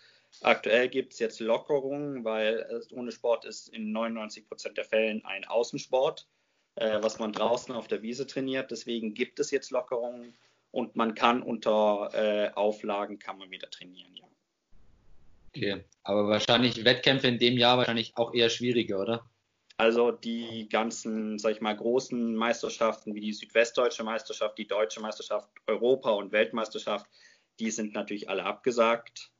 Aktuell 0.42 0.88
gibt 0.88 1.12
es 1.12 1.18
jetzt 1.18 1.40
Lockerungen, 1.40 2.24
weil 2.24 2.83
ohne 2.90 3.12
Sport 3.12 3.44
ist 3.44 3.68
in 3.68 3.92
99 3.92 4.48
Prozent 4.48 4.76
der 4.76 4.85
Fällen 4.85 5.24
ein 5.24 5.44
Außensport, 5.44 6.26
äh, 6.74 6.98
was 7.00 7.18
man 7.18 7.33
draußen 7.33 7.74
auf 7.74 7.88
der 7.88 8.02
Wiese 8.02 8.26
trainiert. 8.26 8.70
Deswegen 8.70 9.14
gibt 9.14 9.40
es 9.40 9.50
jetzt 9.50 9.70
Lockerungen 9.70 10.35
und 10.77 10.95
man 10.95 11.15
kann 11.15 11.43
unter 11.43 12.11
äh, 12.12 12.51
Auflagen 12.53 13.19
kann 13.19 13.39
man 13.39 13.51
wieder 13.51 13.71
trainieren, 13.71 14.15
ja. 14.15 14.25
Okay, 15.49 15.85
aber 16.03 16.29
wahrscheinlich 16.29 16.85
Wettkämpfe 16.85 17.29
in 17.29 17.39
dem 17.39 17.57
Jahr 17.57 17.79
wahrscheinlich 17.79 18.15
auch 18.17 18.35
eher 18.35 18.51
schwieriger, 18.51 19.01
oder? 19.01 19.31
Also 19.79 20.11
die 20.11 20.69
ganzen, 20.69 21.39
sag 21.39 21.53
ich 21.53 21.61
mal, 21.62 21.75
großen 21.75 22.37
Meisterschaften 22.37 23.15
wie 23.15 23.21
die 23.21 23.33
Südwestdeutsche 23.33 24.05
Meisterschaft, 24.05 24.59
die 24.59 24.67
Deutsche 24.67 25.01
Meisterschaft, 25.01 25.49
Europa 25.67 26.11
und 26.11 26.33
Weltmeisterschaft, 26.33 27.07
die 27.59 27.71
sind 27.71 27.95
natürlich 27.95 28.29
alle 28.29 28.45
abgesagt. 28.45 29.31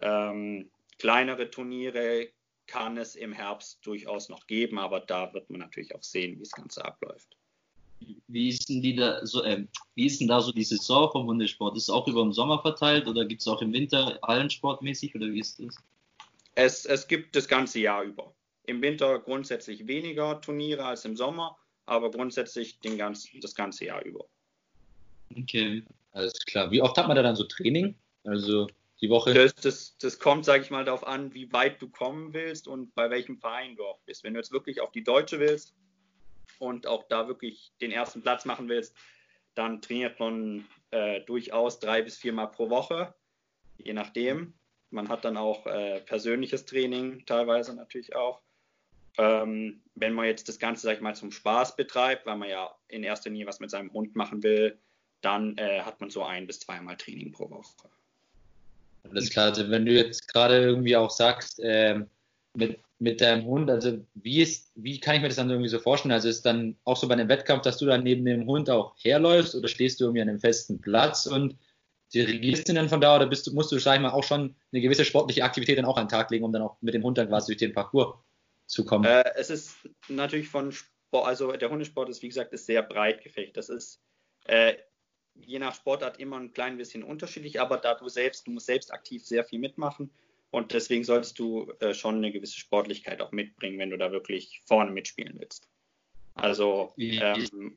Ähm, 0.00 0.70
kleinere 1.00 1.50
Turniere 1.50 2.28
kann 2.68 2.98
es 2.98 3.16
im 3.16 3.32
Herbst 3.32 3.84
durchaus 3.84 4.28
noch 4.28 4.46
geben, 4.46 4.78
aber 4.78 5.00
da 5.00 5.34
wird 5.34 5.50
man 5.50 5.58
natürlich 5.58 5.96
auch 5.96 6.04
sehen, 6.04 6.36
wie 6.36 6.44
das 6.44 6.52
Ganze 6.52 6.84
abläuft. 6.84 7.37
Wie 8.28 8.48
ist 8.48 8.68
denn 8.68 8.82
die 8.82 8.94
da 8.94 9.24
so, 9.24 9.42
äh, 9.42 9.66
wie 9.94 10.06
ist 10.06 10.20
denn 10.20 10.28
da 10.28 10.40
so 10.40 10.52
die 10.52 10.64
Saison 10.64 11.10
vom 11.10 11.26
Hundesport? 11.26 11.76
Ist 11.76 11.84
es 11.84 11.90
auch 11.90 12.06
über 12.06 12.22
den 12.22 12.32
Sommer 12.32 12.60
verteilt 12.60 13.06
oder 13.06 13.24
gibt 13.24 13.40
es 13.40 13.48
auch 13.48 13.62
im 13.62 13.72
Winter 13.72 14.18
Hallensportmäßig 14.22 15.14
oder 15.14 15.26
wie 15.26 15.40
ist 15.40 15.58
das? 15.60 15.76
Es, 16.54 16.84
es 16.84 17.08
gibt 17.08 17.34
das 17.34 17.48
ganze 17.48 17.80
Jahr 17.80 18.02
über. 18.02 18.34
Im 18.64 18.82
Winter 18.82 19.18
grundsätzlich 19.18 19.86
weniger 19.86 20.40
Turniere 20.40 20.84
als 20.84 21.04
im 21.04 21.16
Sommer, 21.16 21.56
aber 21.86 22.10
grundsätzlich 22.10 22.80
den 22.80 22.98
ganzen, 22.98 23.40
das 23.40 23.54
ganze 23.54 23.86
Jahr 23.86 24.04
über. 24.04 24.26
Okay, 25.36 25.82
alles 26.12 26.34
klar. 26.46 26.70
Wie 26.70 26.82
oft 26.82 26.96
hat 26.98 27.08
man 27.08 27.16
da 27.16 27.22
dann 27.22 27.36
so 27.36 27.44
Training? 27.44 27.94
Also 28.24 28.66
die 29.00 29.08
Woche? 29.08 29.32
Das, 29.32 29.54
das, 29.54 29.96
das 29.98 30.18
kommt, 30.18 30.44
sage 30.44 30.64
ich 30.64 30.70
mal, 30.70 30.84
darauf 30.84 31.06
an, 31.06 31.32
wie 31.32 31.52
weit 31.52 31.80
du 31.80 31.88
kommen 31.88 32.32
willst 32.34 32.68
und 32.68 32.94
bei 32.94 33.10
welchem 33.10 33.38
Verein 33.38 33.76
du 33.76 33.84
auch 33.84 34.00
bist. 34.04 34.24
Wenn 34.24 34.34
du 34.34 34.40
jetzt 34.40 34.52
wirklich 34.52 34.80
auf 34.80 34.92
die 34.92 35.04
Deutsche 35.04 35.40
willst 35.40 35.74
und 36.58 36.86
auch 36.86 37.04
da 37.08 37.28
wirklich 37.28 37.72
den 37.80 37.90
ersten 37.90 38.22
Platz 38.22 38.44
machen 38.44 38.68
willst, 38.68 38.94
dann 39.54 39.82
trainiert 39.82 40.20
man 40.20 40.66
äh, 40.90 41.20
durchaus 41.22 41.80
drei 41.80 42.02
bis 42.02 42.16
viermal 42.16 42.50
pro 42.50 42.70
Woche, 42.70 43.14
je 43.76 43.92
nachdem. 43.92 44.54
Man 44.90 45.08
hat 45.08 45.24
dann 45.24 45.36
auch 45.36 45.66
äh, 45.66 46.00
persönliches 46.00 46.64
Training, 46.64 47.24
teilweise 47.26 47.74
natürlich 47.74 48.14
auch. 48.14 48.40
Ähm, 49.18 49.82
wenn 49.96 50.12
man 50.12 50.26
jetzt 50.26 50.48
das 50.48 50.58
Ganze, 50.58 50.82
sag 50.82 50.94
ich 50.94 51.00
mal, 51.00 51.14
zum 51.14 51.32
Spaß 51.32 51.76
betreibt, 51.76 52.24
weil 52.24 52.36
man 52.36 52.48
ja 52.48 52.74
in 52.86 53.02
erster 53.02 53.30
Linie 53.30 53.46
was 53.46 53.60
mit 53.60 53.70
seinem 53.70 53.92
Hund 53.92 54.14
machen 54.14 54.42
will, 54.42 54.78
dann 55.20 55.58
äh, 55.58 55.80
hat 55.82 56.00
man 56.00 56.10
so 56.10 56.22
ein 56.22 56.46
bis 56.46 56.60
zweimal 56.60 56.96
Training 56.96 57.32
pro 57.32 57.50
Woche. 57.50 57.90
Alles 59.10 59.30
klar, 59.30 59.46
also 59.46 59.68
wenn 59.70 59.86
du 59.86 59.92
jetzt 59.92 60.28
gerade 60.28 60.60
irgendwie 60.60 60.96
auch 60.96 61.10
sagst, 61.10 61.60
ähm, 61.62 62.08
mit, 62.58 62.80
mit 62.98 63.20
deinem 63.20 63.46
Hund, 63.46 63.70
also 63.70 64.04
wie 64.14 64.42
ist, 64.42 64.72
wie 64.74 64.98
kann 64.98 65.14
ich 65.14 65.22
mir 65.22 65.28
das 65.28 65.36
dann 65.36 65.48
irgendwie 65.48 65.68
so 65.68 65.78
vorstellen? 65.78 66.12
Also 66.12 66.28
ist 66.28 66.44
dann 66.44 66.76
auch 66.84 66.96
so 66.96 67.06
bei 67.06 67.14
einem 67.14 67.28
Wettkampf, 67.28 67.62
dass 67.62 67.78
du 67.78 67.86
dann 67.86 68.02
neben 68.02 68.24
dem 68.24 68.46
Hund 68.46 68.68
auch 68.68 68.94
herläufst 68.98 69.54
oder 69.54 69.68
stehst 69.68 70.00
du 70.00 70.04
irgendwie 70.04 70.22
an 70.22 70.28
einem 70.28 70.40
festen 70.40 70.80
Platz 70.80 71.26
und 71.26 71.56
dirigierst 72.12 72.68
ihn 72.68 72.74
dann 72.74 72.88
von 72.88 73.00
da 73.00 73.16
oder 73.16 73.26
bist 73.26 73.46
du, 73.46 73.54
musst 73.54 73.70
du, 73.70 73.78
sag 73.78 73.96
ich 73.96 74.00
mal, 74.00 74.10
auch 74.10 74.24
schon 74.24 74.56
eine 74.72 74.82
gewisse 74.82 75.04
sportliche 75.04 75.44
Aktivität 75.44 75.78
dann 75.78 75.84
auch 75.84 75.96
an 75.96 76.06
den 76.06 76.10
Tag 76.10 76.30
legen, 76.30 76.44
um 76.44 76.52
dann 76.52 76.62
auch 76.62 76.76
mit 76.80 76.94
dem 76.94 77.04
Hund 77.04 77.16
dann 77.16 77.28
quasi 77.28 77.52
durch 77.52 77.58
den 77.58 77.72
Parcours 77.72 78.16
zu 78.66 78.84
kommen? 78.84 79.04
Äh, 79.04 79.24
es 79.36 79.50
ist 79.50 79.76
natürlich 80.08 80.48
von 80.48 80.72
Sport, 80.72 81.26
also 81.26 81.52
der 81.52 81.70
Hundesport 81.70 82.08
ist, 82.08 82.22
wie 82.22 82.28
gesagt, 82.28 82.52
ist 82.52 82.66
sehr 82.66 82.82
breit 82.82 83.22
gefächert. 83.22 83.56
Das 83.56 83.68
ist 83.68 84.00
äh, 84.46 84.74
je 85.34 85.60
nach 85.60 85.74
Sportart 85.74 86.18
immer 86.18 86.38
ein 86.38 86.52
klein 86.52 86.76
bisschen 86.76 87.04
unterschiedlich, 87.04 87.60
aber 87.60 87.76
da 87.76 87.94
du 87.94 88.08
selbst, 88.08 88.46
du 88.48 88.50
musst 88.50 88.66
selbst 88.66 88.92
aktiv 88.92 89.24
sehr 89.24 89.44
viel 89.44 89.60
mitmachen 89.60 90.10
und 90.50 90.72
deswegen 90.72 91.04
solltest 91.04 91.38
du 91.38 91.72
äh, 91.80 91.92
schon 91.92 92.16
eine 92.16 92.32
gewisse 92.32 92.58
Sportlichkeit 92.58 93.20
auch 93.20 93.32
mitbringen, 93.32 93.78
wenn 93.78 93.90
du 93.90 93.98
da 93.98 94.12
wirklich 94.12 94.62
vorne 94.66 94.90
mitspielen 94.90 95.38
willst. 95.38 95.68
Also 96.34 96.94
ähm, 96.96 97.76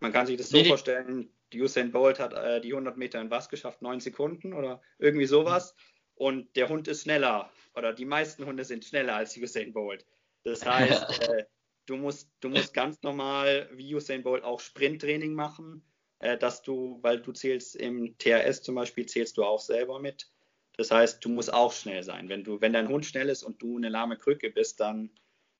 man 0.00 0.12
kann 0.12 0.26
sich 0.26 0.36
das 0.36 0.50
so 0.50 0.62
vorstellen, 0.64 1.30
Usain 1.54 1.92
Bolt 1.92 2.18
hat 2.18 2.32
äh, 2.34 2.60
die 2.60 2.72
100 2.72 2.96
Meter 2.96 3.20
in 3.20 3.30
was 3.30 3.48
geschafft? 3.48 3.82
9 3.82 4.00
Sekunden 4.00 4.52
oder 4.52 4.82
irgendwie 4.98 5.26
sowas. 5.26 5.74
Und 6.14 6.54
der 6.56 6.68
Hund 6.68 6.88
ist 6.88 7.02
schneller 7.02 7.50
oder 7.74 7.92
die 7.92 8.04
meisten 8.04 8.44
Hunde 8.44 8.64
sind 8.64 8.84
schneller 8.84 9.16
als 9.16 9.36
Usain 9.36 9.72
Bolt. 9.72 10.06
Das 10.44 10.64
heißt, 10.66 11.28
äh, 11.28 11.44
du, 11.86 11.96
musst, 11.96 12.30
du 12.40 12.48
musst 12.48 12.74
ganz 12.74 13.02
normal 13.02 13.68
wie 13.72 13.94
Usain 13.94 14.22
Bolt 14.22 14.44
auch 14.44 14.60
Sprinttraining 14.60 15.34
machen, 15.34 15.84
äh, 16.20 16.38
dass 16.38 16.62
du, 16.62 16.98
weil 17.02 17.20
du 17.20 17.32
zählst 17.32 17.76
im 17.76 18.16
TRS 18.18 18.62
zum 18.62 18.74
Beispiel, 18.74 19.06
zählst 19.06 19.36
du 19.36 19.44
auch 19.44 19.60
selber 19.60 19.98
mit. 19.98 20.30
Das 20.76 20.90
heißt, 20.90 21.24
du 21.24 21.28
musst 21.28 21.52
auch 21.52 21.72
schnell 21.72 22.02
sein. 22.02 22.28
Wenn, 22.28 22.44
du, 22.44 22.60
wenn 22.60 22.72
dein 22.72 22.88
Hund 22.88 23.06
schnell 23.06 23.28
ist 23.28 23.42
und 23.42 23.62
du 23.62 23.76
eine 23.76 23.88
lahme 23.88 24.16
Krücke 24.16 24.50
bist, 24.50 24.80
dann 24.80 25.10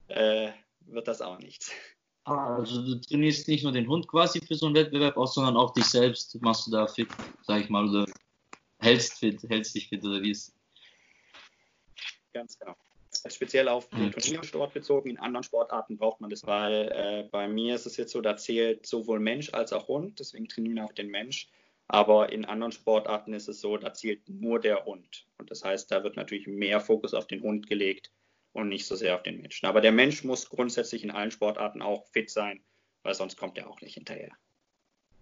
äh, 0.09 0.50
wird 0.81 1.09
das 1.09 1.22
auch 1.22 1.38
nichts. 1.38 1.70
Ah, 2.24 2.57
also 2.57 2.83
du 2.83 3.00
trainierst 3.00 3.48
nicht 3.48 3.64
nur 3.64 3.72
den 3.72 3.88
Hund 3.88 4.09
quasi 4.09 4.40
für 4.40 4.55
so 4.55 4.66
einen 4.66 4.74
Wettbewerb 4.74 5.16
aus, 5.16 5.35
sondern 5.35 5.57
auch 5.57 5.72
dich 5.74 5.85
selbst 5.85 6.40
machst 6.40 6.66
du 6.66 6.70
da 6.70 6.87
fit, 6.87 7.09
sag 7.42 7.62
ich 7.62 7.68
mal, 7.68 7.88
oder 7.88 8.07
hältst 8.81 9.18
fit, 9.18 9.42
hältst 9.48 9.74
dich 9.74 9.88
fit 9.88 10.03
oder 10.05 10.22
wie 10.22 10.31
ist? 10.31 10.55
Ganz 12.33 12.59
genau. 12.59 12.74
Speziell 13.29 13.68
auf 13.68 13.88
den 13.90 14.11
Turniersport 14.11 14.74
bezogen. 14.74 15.11
In 15.11 15.18
anderen 15.18 15.44
Sportarten 15.44 15.96
braucht 15.96 16.20
man 16.20 16.31
das, 16.31 16.44
weil 16.46 16.90
äh, 16.92 17.29
bei 17.31 17.46
mir 17.46 17.74
ist 17.77 17.87
es 17.87 17.96
jetzt 17.96 18.12
so, 18.12 18.20
da 18.20 18.37
zählt 18.37 18.87
sowohl 18.87 19.20
Mensch 19.20 19.53
als 19.55 19.72
auch 19.72 19.87
Hund, 19.88 20.18
deswegen 20.18 20.48
trainieren 20.48 20.77
wir 20.77 20.85
auch 20.85 20.92
den 20.92 21.09
Mensch. 21.09 21.48
Aber 21.88 22.33
in 22.33 22.44
anderen 22.44 22.73
Sportarten 22.73 23.35
ist 23.35 23.49
es 23.49 23.61
so, 23.61 23.77
da 23.77 23.92
zählt 23.92 24.29
nur 24.29 24.61
der 24.61 24.85
Hund. 24.85 25.27
Und 25.38 25.51
das 25.51 25.64
heißt, 25.64 25.90
da 25.90 26.03
wird 26.03 26.16
natürlich 26.16 26.47
mehr 26.47 26.81
Fokus 26.81 27.12
auf 27.14 27.27
den 27.27 27.42
Hund 27.42 27.68
gelegt 27.68 28.11
und 28.53 28.68
nicht 28.68 28.87
so 28.87 28.97
sehr 28.97 29.14
auf 29.14 29.23
den 29.23 29.40
Menschen. 29.40 29.66
Aber 29.66 29.81
der 29.81 29.92
Mensch 29.92 30.25
muss 30.25 30.49
grundsätzlich 30.49 31.05
in 31.05 31.11
allen 31.11 31.31
Sportarten 31.31 31.83
auch 31.83 32.07
fit 32.09 32.31
sein, 32.31 32.64
weil 33.03 33.14
sonst 33.14 33.37
kommt 33.37 33.59
er 33.59 33.68
auch 33.68 33.81
nicht 33.81 33.94
hinterher. 33.94 34.33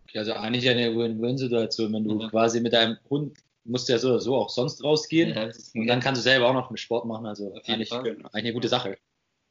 Okay, 0.05 0.19
also 0.19 0.35
eigentlich 0.35 0.69
eine 0.69 0.97
Win-Win-Situation, 0.97 1.93
wenn 1.93 2.05
du 2.05 2.21
ja. 2.21 2.29
quasi 2.29 2.61
mit 2.61 2.73
deinem 2.73 2.99
Hund 3.11 3.39
musst 3.65 3.89
ja 3.89 3.99
so 3.99 4.09
oder 4.09 4.21
so 4.21 4.37
auch 4.37 4.51
sonst 4.51 4.83
rausgehen 4.83 5.35
ja, 5.35 5.51
und 5.75 5.87
dann 5.87 6.01
kannst 6.01 6.21
du 6.21 6.23
selber 6.23 6.49
auch 6.49 6.55
noch 6.55 6.69
einen 6.69 6.77
Sport 6.77 7.07
machen, 7.07 7.27
also 7.27 7.55
eigentlich, 7.65 7.91
genau. 7.91 8.03
eigentlich 8.05 8.35
eine 8.35 8.53
gute 8.53 8.69
Sache. 8.69 8.99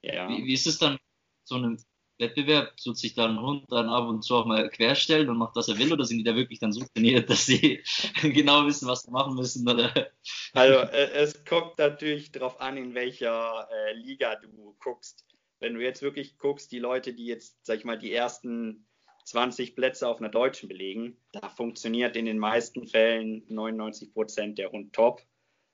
Ja. 0.02 0.28
Wie, 0.30 0.46
wie 0.46 0.54
ist 0.54 0.68
es 0.68 0.78
dann, 0.78 0.98
so 1.46 1.56
einem 1.56 1.78
Wettbewerb, 2.22 2.78
tut 2.78 2.98
sich 2.98 3.14
dann 3.14 3.32
ein 3.32 3.42
Hund 3.42 3.66
dann 3.70 3.90
ab 3.90 4.08
und 4.08 4.24
zu 4.24 4.36
auch 4.36 4.46
mal 4.46 4.70
querstellen 4.70 5.30
und 5.30 5.38
macht, 5.38 5.56
was 5.56 5.68
er 5.68 5.78
will, 5.78 5.92
oder 5.92 6.06
sind 6.06 6.20
die 6.20 6.24
da 6.24 6.36
wirklich 6.36 6.60
dann 6.60 6.72
so 6.72 6.86
trainiert, 6.94 7.30
dass 7.30 7.46
sie 7.46 7.84
genau 8.22 8.66
wissen, 8.66 8.88
was 8.88 9.04
sie 9.04 9.12
machen 9.12 9.36
müssen? 9.36 9.68
Oder? 9.68 9.92
Also 10.54 10.80
äh, 10.80 11.12
es 11.12 11.44
kommt 11.44 11.78
natürlich 11.78 12.32
darauf 12.32 12.62
an, 12.62 12.78
in 12.78 12.94
welcher 12.94 13.68
äh, 13.70 13.94
Liga 13.94 14.36
du 14.36 14.76
guckst. 14.80 15.26
Wenn 15.60 15.74
du 15.74 15.82
jetzt 15.82 16.02
wirklich 16.02 16.38
guckst, 16.38 16.72
die 16.72 16.80
Leute, 16.80 17.14
die 17.14 17.26
jetzt, 17.26 17.66
sag 17.66 17.78
ich 17.78 17.86
mal, 17.86 17.98
die 17.98 18.14
ersten 18.14 18.86
20 19.26 19.76
Plätze 19.76 20.08
auf 20.08 20.20
einer 20.20 20.30
deutschen 20.30 20.70
belegen, 20.70 21.18
da 21.32 21.50
funktioniert 21.50 22.16
in 22.16 22.26
den 22.26 22.40
meisten 22.40 22.88
Fällen 22.88 23.44
99 23.50 24.14
Prozent 24.14 24.58
der 24.58 24.72
Hund 24.72 24.94
top. 24.94 25.22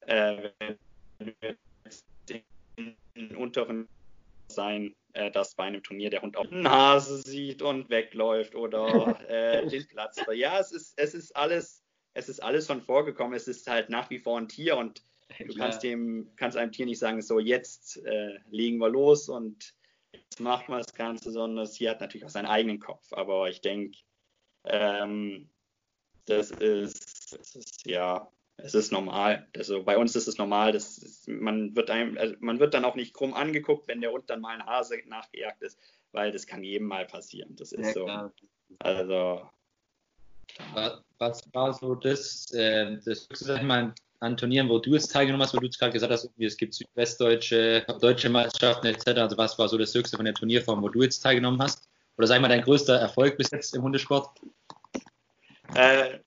Äh, 0.01 0.49
wenn 0.59 0.77
du 1.41 1.57
jetzt 1.85 2.05
den 2.27 3.35
unteren 3.35 3.87
sein, 4.47 4.95
äh, 5.17 5.31
dass 5.31 5.55
bei 5.55 5.63
einem 5.63 5.81
Turnier 5.81 6.09
der 6.09 6.21
Hund 6.21 6.37
auch 6.37 6.49
Nase 6.51 7.17
sieht 7.17 7.61
und 7.61 7.89
wegläuft 7.89 8.55
oder 8.55 9.19
äh, 9.29 9.67
den 9.67 9.87
Platz. 9.87 10.21
Ja, 10.33 10.59
es 10.59 10.71
ist, 10.71 10.93
es 10.97 11.13
ist 11.13 11.35
alles, 11.35 11.83
es 12.13 12.29
ist 12.29 12.41
alles 12.41 12.67
schon 12.67 12.81
vorgekommen. 12.81 13.33
Es 13.33 13.47
ist 13.47 13.67
halt 13.67 13.89
nach 13.89 14.09
wie 14.09 14.19
vor 14.19 14.39
ein 14.39 14.47
Tier 14.47 14.77
und 14.77 15.01
du 15.39 15.55
kannst 15.55 15.81
dem, 15.81 16.31
kannst 16.35 16.55
einem 16.55 16.71
Tier 16.71 16.85
nicht 16.85 16.99
sagen, 16.99 17.21
so 17.21 17.39
jetzt 17.39 17.97
äh, 18.05 18.37
legen 18.49 18.77
wir 18.77 18.89
los 18.89 19.27
und 19.27 19.73
jetzt 20.11 20.39
machen 20.39 20.67
wir 20.67 20.77
das 20.77 20.93
Ganze, 20.93 21.31
sondern 21.31 21.65
das 21.65 21.73
Tier 21.73 21.89
hat 21.89 22.01
natürlich 22.01 22.25
auch 22.25 22.29
seinen 22.29 22.45
eigenen 22.45 22.79
Kopf. 22.79 23.11
Aber 23.11 23.49
ich 23.49 23.61
denke, 23.61 23.97
ähm, 24.65 25.49
das 26.25 26.51
ist, 26.51 27.33
das 27.33 27.55
ist 27.55 27.87
ja 27.87 28.29
es 28.57 28.73
ist 28.73 28.91
normal. 28.91 29.47
Also 29.55 29.83
bei 29.83 29.97
uns 29.97 30.15
ist 30.15 30.27
es 30.27 30.37
normal, 30.37 30.71
dass 30.71 30.97
ist, 30.97 31.27
man 31.27 31.75
wird 31.75 31.89
einem, 31.89 32.17
also 32.17 32.35
man 32.39 32.59
wird 32.59 32.73
dann 32.73 32.85
auch 32.85 32.95
nicht 32.95 33.13
krumm 33.13 33.33
angeguckt, 33.33 33.87
wenn 33.87 34.01
der 34.01 34.11
Hund 34.11 34.29
dann 34.29 34.41
mal 34.41 34.55
ein 34.55 34.65
Hase 34.65 34.97
nachgejagt 35.05 35.61
ist, 35.61 35.79
weil 36.11 36.31
das 36.31 36.47
kann 36.47 36.63
jedem 36.63 36.87
mal 36.87 37.05
passieren. 37.05 37.55
Das 37.55 37.71
ist 37.71 37.85
ja, 37.87 37.93
so. 37.93 38.05
Klar. 38.05 38.33
Also. 38.79 39.49
Was 41.19 41.43
war 41.53 41.73
so 41.73 41.93
das, 41.93 42.51
äh, 42.53 42.97
das 43.05 43.27
sag 43.31 43.57
ich 43.57 43.67
mal, 43.67 43.93
an 44.19 44.37
Turnieren, 44.37 44.69
wo 44.69 44.79
du 44.79 44.93
jetzt 44.93 45.11
teilgenommen 45.11 45.43
hast, 45.43 45.53
wo 45.53 45.59
du 45.59 45.69
gerade 45.69 45.91
gesagt 45.91 46.11
hast, 46.11 46.29
es 46.39 46.57
gibt 46.57 46.73
südwestdeutsche, 46.73 47.85
deutsche 48.01 48.29
Meisterschaften 48.29 48.87
etc. 48.87 49.07
Also 49.09 49.37
was 49.37 49.59
war 49.59 49.69
so 49.69 49.77
das 49.77 49.93
Höchste 49.93 50.17
von 50.17 50.25
der 50.25 50.33
Turnierform, 50.33 50.81
wo 50.81 50.89
du 50.89 51.03
jetzt 51.03 51.19
teilgenommen 51.19 51.61
hast? 51.61 51.87
Oder 52.17 52.25
sag 52.25 52.35
ich 52.37 52.41
mal 52.41 52.47
dein 52.47 52.63
größter 52.63 52.95
Erfolg 52.95 53.37
bis 53.37 53.51
jetzt 53.51 53.75
im 53.75 53.83
Hundesport? 53.83 54.29
Äh, 55.75 56.19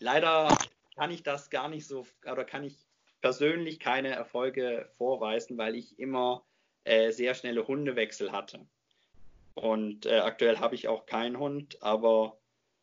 leider 0.00 0.48
kann 0.96 1.10
ich 1.10 1.22
das 1.22 1.50
gar 1.50 1.68
nicht 1.68 1.86
so, 1.86 2.06
oder 2.30 2.44
kann 2.44 2.64
ich 2.64 2.74
persönlich 3.20 3.78
keine 3.78 4.08
Erfolge 4.08 4.90
vorweisen, 4.96 5.58
weil 5.58 5.74
ich 5.74 5.98
immer 5.98 6.44
äh, 6.84 7.10
sehr 7.10 7.34
schnelle 7.34 7.66
Hundewechsel 7.66 8.32
hatte. 8.32 8.66
Und 9.54 10.06
äh, 10.06 10.18
aktuell 10.18 10.58
habe 10.58 10.74
ich 10.74 10.88
auch 10.88 11.06
keinen 11.06 11.38
Hund, 11.38 11.82
aber 11.82 12.38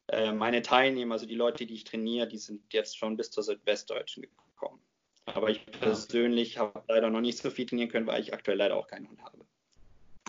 äh, 0.08 0.32
meine 0.32 0.62
Teilnehmer, 0.62 1.16
also 1.16 1.26
die 1.26 1.36
Leute, 1.36 1.66
die 1.66 1.76
ich 1.76 1.84
trainiere, 1.84 2.28
die 2.28 2.38
sind 2.38 2.62
jetzt 2.74 2.98
schon 2.98 3.16
bis 3.16 3.32
zur 3.32 3.44
Südwestdeutschen 3.44 4.24
gekommen. 4.24 4.80
Aber 5.26 5.50
ich 5.50 5.66
persönlich 5.66 6.58
habe 6.58 6.84
leider 6.88 7.10
noch 7.10 7.22
nicht 7.22 7.38
so 7.38 7.50
viel 7.50 7.66
trainieren 7.66 7.90
können, 7.90 8.08
weil 8.08 8.22
ich 8.22 8.34
aktuell 8.34 8.58
leider 8.58 8.76
auch 8.76 8.88
keinen 8.88 9.08
Hund 9.08 9.22
habe. 9.24 9.46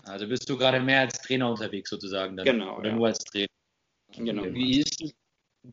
Also 0.03 0.27
bist 0.27 0.47
du 0.49 0.57
gerade 0.57 0.79
mehr 0.79 1.01
als 1.01 1.19
Trainer 1.19 1.49
unterwegs 1.49 1.89
sozusagen 1.89 2.37
dann? 2.37 2.45
Genau. 2.45 2.77
Oder 2.77 2.89
ja. 2.89 2.95
nur 2.95 3.07
als 3.07 3.19
Trainer? 3.19 3.47
Genau. 4.15 4.43
Wie 4.45 4.79
ist 4.79 5.01
es 5.01 5.13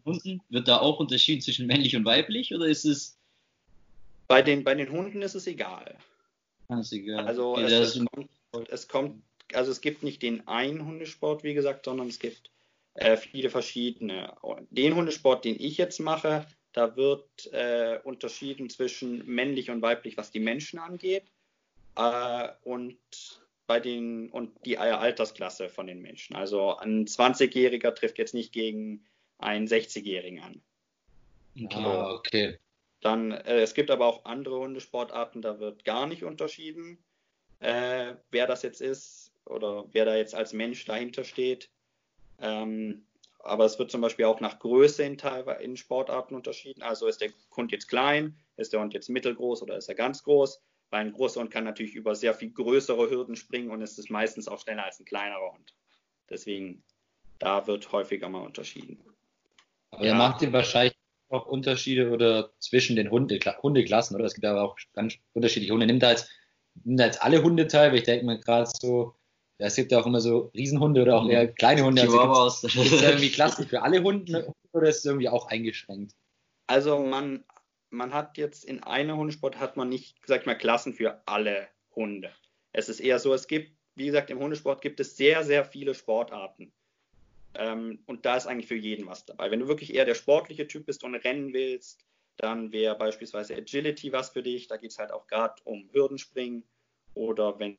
Hunden? 0.04 0.40
Wird 0.48 0.68
da 0.68 0.78
auch 0.78 0.98
unterschieden 0.98 1.40
zwischen 1.40 1.66
männlich 1.66 1.96
und 1.96 2.04
weiblich 2.04 2.54
oder 2.54 2.66
ist 2.66 2.84
es. 2.84 3.18
Bei 4.28 4.42
den, 4.42 4.64
bei 4.64 4.74
den 4.74 4.90
Hunden 4.90 5.22
ist 5.22 5.34
es 5.34 5.46
egal. 5.46 5.96
Ah, 6.68 6.80
ist 6.80 6.92
egal. 6.92 7.26
Also 7.26 7.56
es, 7.58 7.96
es, 7.96 8.04
kommt, 8.04 8.68
es, 8.70 8.88
kommt, 8.88 9.22
also 9.52 9.70
es 9.70 9.80
gibt 9.80 10.02
nicht 10.02 10.22
den 10.22 10.46
einen 10.48 10.86
Hundesport, 10.86 11.44
wie 11.44 11.54
gesagt, 11.54 11.84
sondern 11.84 12.08
es 12.08 12.18
gibt 12.18 12.50
äh, 12.94 13.16
viele 13.16 13.50
verschiedene. 13.50 14.34
Den 14.70 14.94
Hundesport, 14.94 15.44
den 15.44 15.56
ich 15.58 15.76
jetzt 15.76 16.00
mache, 16.00 16.46
da 16.72 16.96
wird 16.96 17.52
äh, 17.52 17.98
unterschieden 18.04 18.70
zwischen 18.70 19.26
männlich 19.26 19.70
und 19.70 19.82
weiblich, 19.82 20.16
was 20.16 20.30
die 20.30 20.40
Menschen 20.40 20.78
angeht. 20.78 21.24
Äh, 21.96 22.48
und 22.64 22.96
bei 23.66 23.80
den 23.80 24.30
und 24.30 24.52
die 24.64 24.78
Altersklasse 24.78 25.68
von 25.68 25.86
den 25.86 26.02
Menschen. 26.02 26.36
Also 26.36 26.76
ein 26.76 27.06
20-Jähriger 27.06 27.94
trifft 27.94 28.18
jetzt 28.18 28.34
nicht 28.34 28.52
gegen 28.52 29.04
einen 29.42 29.66
60-Jährigen 29.66 30.40
an. 30.40 30.62
Ah, 31.70 32.12
okay. 32.12 32.58
Dann, 33.00 33.32
äh, 33.32 33.60
es 33.60 33.74
gibt 33.74 33.90
aber 33.90 34.06
auch 34.06 34.24
andere 34.24 34.58
Hundesportarten, 34.58 35.42
da 35.42 35.58
wird 35.58 35.84
gar 35.84 36.06
nicht 36.06 36.24
unterschieden, 36.24 36.98
äh, 37.58 38.14
wer 38.30 38.46
das 38.46 38.62
jetzt 38.62 38.80
ist 38.80 39.32
oder 39.44 39.86
wer 39.92 40.04
da 40.04 40.16
jetzt 40.16 40.34
als 40.34 40.52
Mensch 40.52 40.84
dahinter 40.84 41.24
steht. 41.24 41.68
Ähm, 42.40 43.06
aber 43.40 43.64
es 43.64 43.78
wird 43.78 43.90
zum 43.90 44.00
Beispiel 44.00 44.24
auch 44.24 44.40
nach 44.40 44.60
Größe 44.60 45.02
in, 45.02 45.18
in 45.60 45.76
Sportarten 45.76 46.34
unterschieden. 46.34 46.82
Also 46.82 47.08
ist 47.08 47.20
der 47.20 47.30
Hund 47.56 47.72
jetzt 47.72 47.88
klein, 47.88 48.36
ist 48.56 48.72
der 48.72 48.80
Hund 48.80 48.94
jetzt 48.94 49.08
mittelgroß 49.08 49.62
oder 49.62 49.76
ist 49.76 49.88
er 49.88 49.96
ganz 49.96 50.22
groß? 50.22 50.62
Weil 50.90 51.00
ein 51.00 51.12
großer 51.12 51.40
Hund 51.40 51.50
kann 51.50 51.64
natürlich 51.64 51.94
über 51.94 52.14
sehr 52.14 52.34
viel 52.34 52.52
größere 52.52 53.10
Hürden 53.10 53.34
springen 53.34 53.70
und 53.70 53.82
ist 53.82 53.98
es 53.98 54.10
meistens 54.10 54.46
auch 54.46 54.60
schneller 54.60 54.84
als 54.84 55.00
ein 55.00 55.06
kleinerer 55.06 55.52
Hund. 55.52 55.74
Deswegen, 56.30 56.84
da 57.40 57.66
wird 57.66 57.90
häufiger 57.90 58.28
mal 58.28 58.46
unterschieden. 58.46 59.02
Aber 59.92 60.06
ja. 60.06 60.14
macht 60.14 60.42
ihr 60.42 60.52
wahrscheinlich 60.52 60.96
auch 61.28 61.46
Unterschiede 61.46 62.10
oder 62.10 62.50
zwischen 62.58 62.96
den 62.96 63.10
Hunde, 63.10 63.38
Hundeklassen, 63.62 64.16
oder? 64.16 64.24
Es 64.24 64.34
gibt 64.34 64.44
aber 64.44 64.62
auch 64.62 64.76
ganz 64.94 65.14
unterschiedliche 65.32 65.72
Hunde. 65.72 65.86
Nimmt 65.86 66.02
da 66.02 66.10
jetzt, 66.10 66.28
nimmt 66.84 67.00
da 67.00 67.06
jetzt 67.06 67.22
alle 67.22 67.42
Hunde 67.42 67.68
teil, 67.68 67.90
weil 67.90 67.98
ich 67.98 68.04
denke 68.04 68.26
mir 68.26 68.38
gerade 68.40 68.68
so, 68.80 69.14
es 69.58 69.76
gibt 69.76 69.92
ja 69.92 70.00
auch 70.00 70.06
immer 70.06 70.20
so 70.20 70.50
Riesenhunde 70.54 71.02
oder 71.02 71.16
auch 71.16 71.28
eher 71.28 71.46
kleine 71.46 71.84
Hunde. 71.84 72.02
Also 72.02 72.68
gibt 72.68 72.92
es 72.92 73.02
irgendwie 73.02 73.30
Klassen 73.30 73.66
für 73.66 73.82
alle 73.82 74.02
Hunde 74.02 74.52
oder 74.72 74.88
ist 74.88 74.98
es 74.98 75.04
irgendwie 75.04 75.28
auch 75.28 75.46
eingeschränkt? 75.46 76.14
Also 76.66 76.98
man, 76.98 77.44
man 77.90 78.12
hat 78.12 78.38
jetzt 78.38 78.64
in 78.64 78.82
einem 78.82 79.18
Hundesport 79.18 79.60
hat 79.60 79.76
man 79.76 79.88
nicht, 79.88 80.16
sag 80.26 80.40
ich 80.40 80.46
mal, 80.46 80.56
Klassen 80.56 80.94
für 80.94 81.22
alle 81.26 81.68
Hunde. 81.94 82.30
Es 82.72 82.88
ist 82.88 83.00
eher 83.00 83.18
so, 83.18 83.32
es 83.34 83.46
gibt, 83.46 83.76
wie 83.94 84.06
gesagt, 84.06 84.30
im 84.30 84.38
Hundesport 84.38 84.80
gibt 84.80 84.98
es 85.00 85.16
sehr, 85.16 85.44
sehr 85.44 85.64
viele 85.64 85.94
Sportarten. 85.94 86.72
Ähm, 87.54 88.02
und 88.06 88.24
da 88.24 88.36
ist 88.36 88.46
eigentlich 88.46 88.68
für 88.68 88.76
jeden 88.76 89.06
was 89.06 89.26
dabei. 89.26 89.50
Wenn 89.50 89.60
du 89.60 89.68
wirklich 89.68 89.94
eher 89.94 90.04
der 90.04 90.14
sportliche 90.14 90.66
Typ 90.66 90.86
bist 90.86 91.04
und 91.04 91.14
rennen 91.14 91.52
willst, 91.52 92.04
dann 92.36 92.72
wäre 92.72 92.96
beispielsweise 92.96 93.54
Agility 93.54 94.12
was 94.12 94.30
für 94.30 94.42
dich. 94.42 94.68
Da 94.68 94.76
geht 94.76 94.90
es 94.90 94.98
halt 94.98 95.12
auch 95.12 95.26
gerade 95.26 95.54
um 95.64 95.88
Hürdenspringen. 95.92 96.64
Oder 97.14 97.58
wenn 97.58 97.76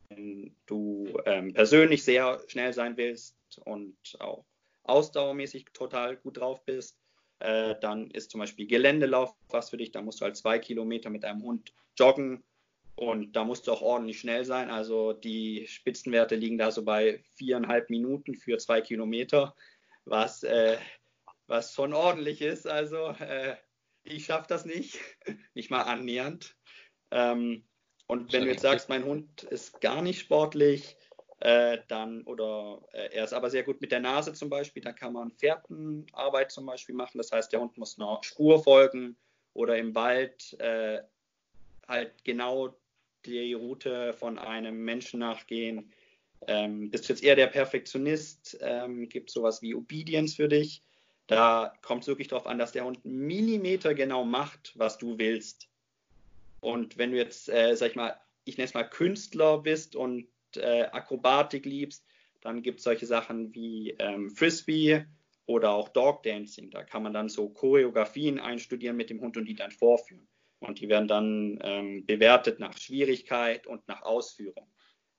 du 0.67 1.07
ähm, 1.25 1.53
persönlich 1.53 2.03
sehr 2.03 2.39
schnell 2.47 2.71
sein 2.71 2.97
willst 2.97 3.35
und 3.65 3.97
auch 4.19 4.45
ausdauermäßig 4.83 5.65
total 5.73 6.17
gut 6.17 6.37
drauf 6.37 6.63
bist, 6.65 6.99
äh, 7.39 7.75
dann 7.81 8.11
ist 8.11 8.29
zum 8.29 8.39
Beispiel 8.39 8.67
Geländelauf 8.67 9.35
was 9.49 9.71
für 9.71 9.77
dich. 9.77 9.91
Da 9.91 10.01
musst 10.01 10.21
du 10.21 10.25
halt 10.25 10.37
zwei 10.37 10.59
Kilometer 10.59 11.09
mit 11.09 11.23
deinem 11.23 11.41
Hund 11.41 11.73
joggen 11.97 12.43
und 12.95 13.33
da 13.33 13.43
musst 13.43 13.67
du 13.67 13.71
auch 13.71 13.81
ordentlich 13.81 14.19
schnell 14.19 14.45
sein. 14.45 14.69
Also 14.69 15.13
die 15.13 15.65
Spitzenwerte 15.67 16.35
liegen 16.35 16.57
da 16.57 16.71
so 16.71 16.83
bei 16.83 17.23
viereinhalb 17.35 17.89
Minuten 17.89 18.35
für 18.35 18.57
zwei 18.57 18.81
Kilometer, 18.81 19.55
was 20.05 20.43
äh, 20.43 20.77
was 21.47 21.73
schon 21.73 21.93
ordentlich 21.93 22.41
ist. 22.41 22.67
Also 22.67 23.09
äh, 23.19 23.55
ich 24.03 24.25
schaffe 24.25 24.47
das 24.47 24.65
nicht, 24.65 24.99
nicht 25.53 25.71
mal 25.71 25.83
annähernd. 25.83 26.55
Ähm, 27.11 27.65
und 28.07 28.33
wenn 28.33 28.43
du 28.43 28.49
jetzt 28.49 28.61
sagst, 28.61 28.89
mein 28.89 29.05
Hund 29.05 29.43
ist 29.43 29.81
gar 29.81 30.01
nicht 30.01 30.19
sportlich, 30.19 30.97
äh, 31.39 31.79
dann 31.87 32.23
oder 32.23 32.81
äh, 32.93 33.09
er 33.13 33.23
ist 33.23 33.33
aber 33.33 33.49
sehr 33.49 33.63
gut 33.63 33.81
mit 33.81 33.91
der 33.91 33.99
Nase 33.99 34.33
zum 34.33 34.49
Beispiel, 34.49 34.83
da 34.83 34.93
kann 34.93 35.13
man 35.13 35.31
Fährtenarbeit 35.31 36.51
zum 36.51 36.65
Beispiel 36.65 36.95
machen. 36.95 37.17
Das 37.17 37.31
heißt, 37.31 37.51
der 37.51 37.61
Hund 37.61 37.77
muss 37.77 37.97
einer 37.97 38.19
Spur 38.23 38.63
folgen 38.63 39.17
oder 39.53 39.77
im 39.77 39.95
Wald 39.95 40.53
äh, 40.59 41.01
halt 41.87 42.23
genau 42.23 42.75
die 43.25 43.53
Route 43.53 44.13
von 44.13 44.39
einem 44.39 44.83
Menschen 44.83 45.19
nachgehen. 45.19 45.91
Ähm, 46.47 46.89
bist 46.89 47.07
du 47.07 47.13
jetzt 47.13 47.23
eher 47.23 47.35
der 47.35 47.47
Perfektionist? 47.47 48.57
Ähm, 48.61 49.07
gibt 49.09 49.29
sowas 49.29 49.61
wie 49.61 49.75
Obedience 49.75 50.35
für 50.35 50.47
dich? 50.47 50.83
Da 51.27 51.73
kommt 51.81 52.03
es 52.03 52.07
wirklich 52.07 52.27
darauf 52.27 52.47
an, 52.47 52.57
dass 52.57 52.73
der 52.73 52.85
Hund 52.85 53.03
Millimeter 53.05 53.93
genau 53.93 54.25
macht, 54.25 54.73
was 54.75 54.97
du 54.97 55.17
willst. 55.17 55.69
Und 56.59 56.97
wenn 56.97 57.11
du 57.11 57.17
jetzt, 57.17 57.49
äh, 57.49 57.75
sag 57.75 57.91
ich 57.91 57.95
mal, 57.95 58.19
ich 58.45 58.57
nenne 58.57 58.65
es 58.65 58.73
mal 58.73 58.83
Künstler 58.83 59.59
bist 59.59 59.95
und 59.95 60.27
äh, 60.55 60.83
Akrobatik 60.83 61.65
liebst, 61.65 62.05
dann 62.41 62.61
gibt 62.61 62.79
es 62.79 62.83
solche 62.83 63.05
Sachen 63.05 63.55
wie 63.55 63.95
ähm, 63.99 64.29
Frisbee 64.29 65.05
oder 65.45 65.71
auch 65.71 65.89
Dog 65.89 66.23
Dancing. 66.23 66.71
Da 66.71 66.83
kann 66.83 67.03
man 67.03 67.13
dann 67.13 67.29
so 67.29 67.49
Choreografien 67.49 68.39
einstudieren 68.39 68.97
mit 68.97 69.09
dem 69.09 69.21
Hund 69.21 69.37
und 69.37 69.45
die 69.45 69.55
dann 69.55 69.71
vorführen. 69.71 70.27
Und 70.63 70.79
die 70.79 70.89
werden 70.89 71.07
dann 71.07 71.59
ähm, 71.61 72.05
bewertet 72.05 72.59
nach 72.59 72.77
Schwierigkeit 72.77 73.67
und 73.67 73.87
nach 73.87 74.01
Ausführung. 74.03 74.67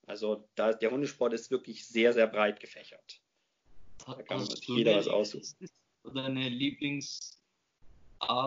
Also 0.07 0.49
da, 0.55 0.73
der 0.73 0.91
Hundesport 0.91 1.33
ist 1.33 1.51
wirklich 1.51 1.87
sehr, 1.87 2.13
sehr 2.13 2.27
breit 2.27 2.61
gefächert. 2.61 3.21
Da 4.07 4.15
kann 4.23 4.39
man 4.39 4.47
sich 4.47 4.67
jeder 4.67 4.97
was 4.97 5.09
aussuchen. 5.09 5.69
Oder 6.05 6.25
eine 6.25 6.49
Lieblingsart, 6.49 7.37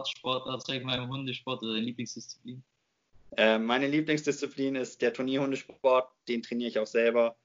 Sportart, 0.07 0.65
sag 0.65 0.77
ich 0.77 0.83
mal, 0.83 1.01
im 1.01 1.09
Hundesport 1.09 1.63
oder 1.63 1.73
eine 1.73 1.81
Lieblingsdisziplin? 1.81 2.63
Äh, 3.35 3.57
meine 3.57 3.87
Lieblingsdisziplin 3.87 4.75
ist 4.75 5.01
der 5.01 5.13
Turnierhundesport. 5.13 6.11
Den 6.27 6.43
trainiere 6.43 6.69
ich 6.69 6.79
auch 6.79 6.87
selber. 6.87 7.35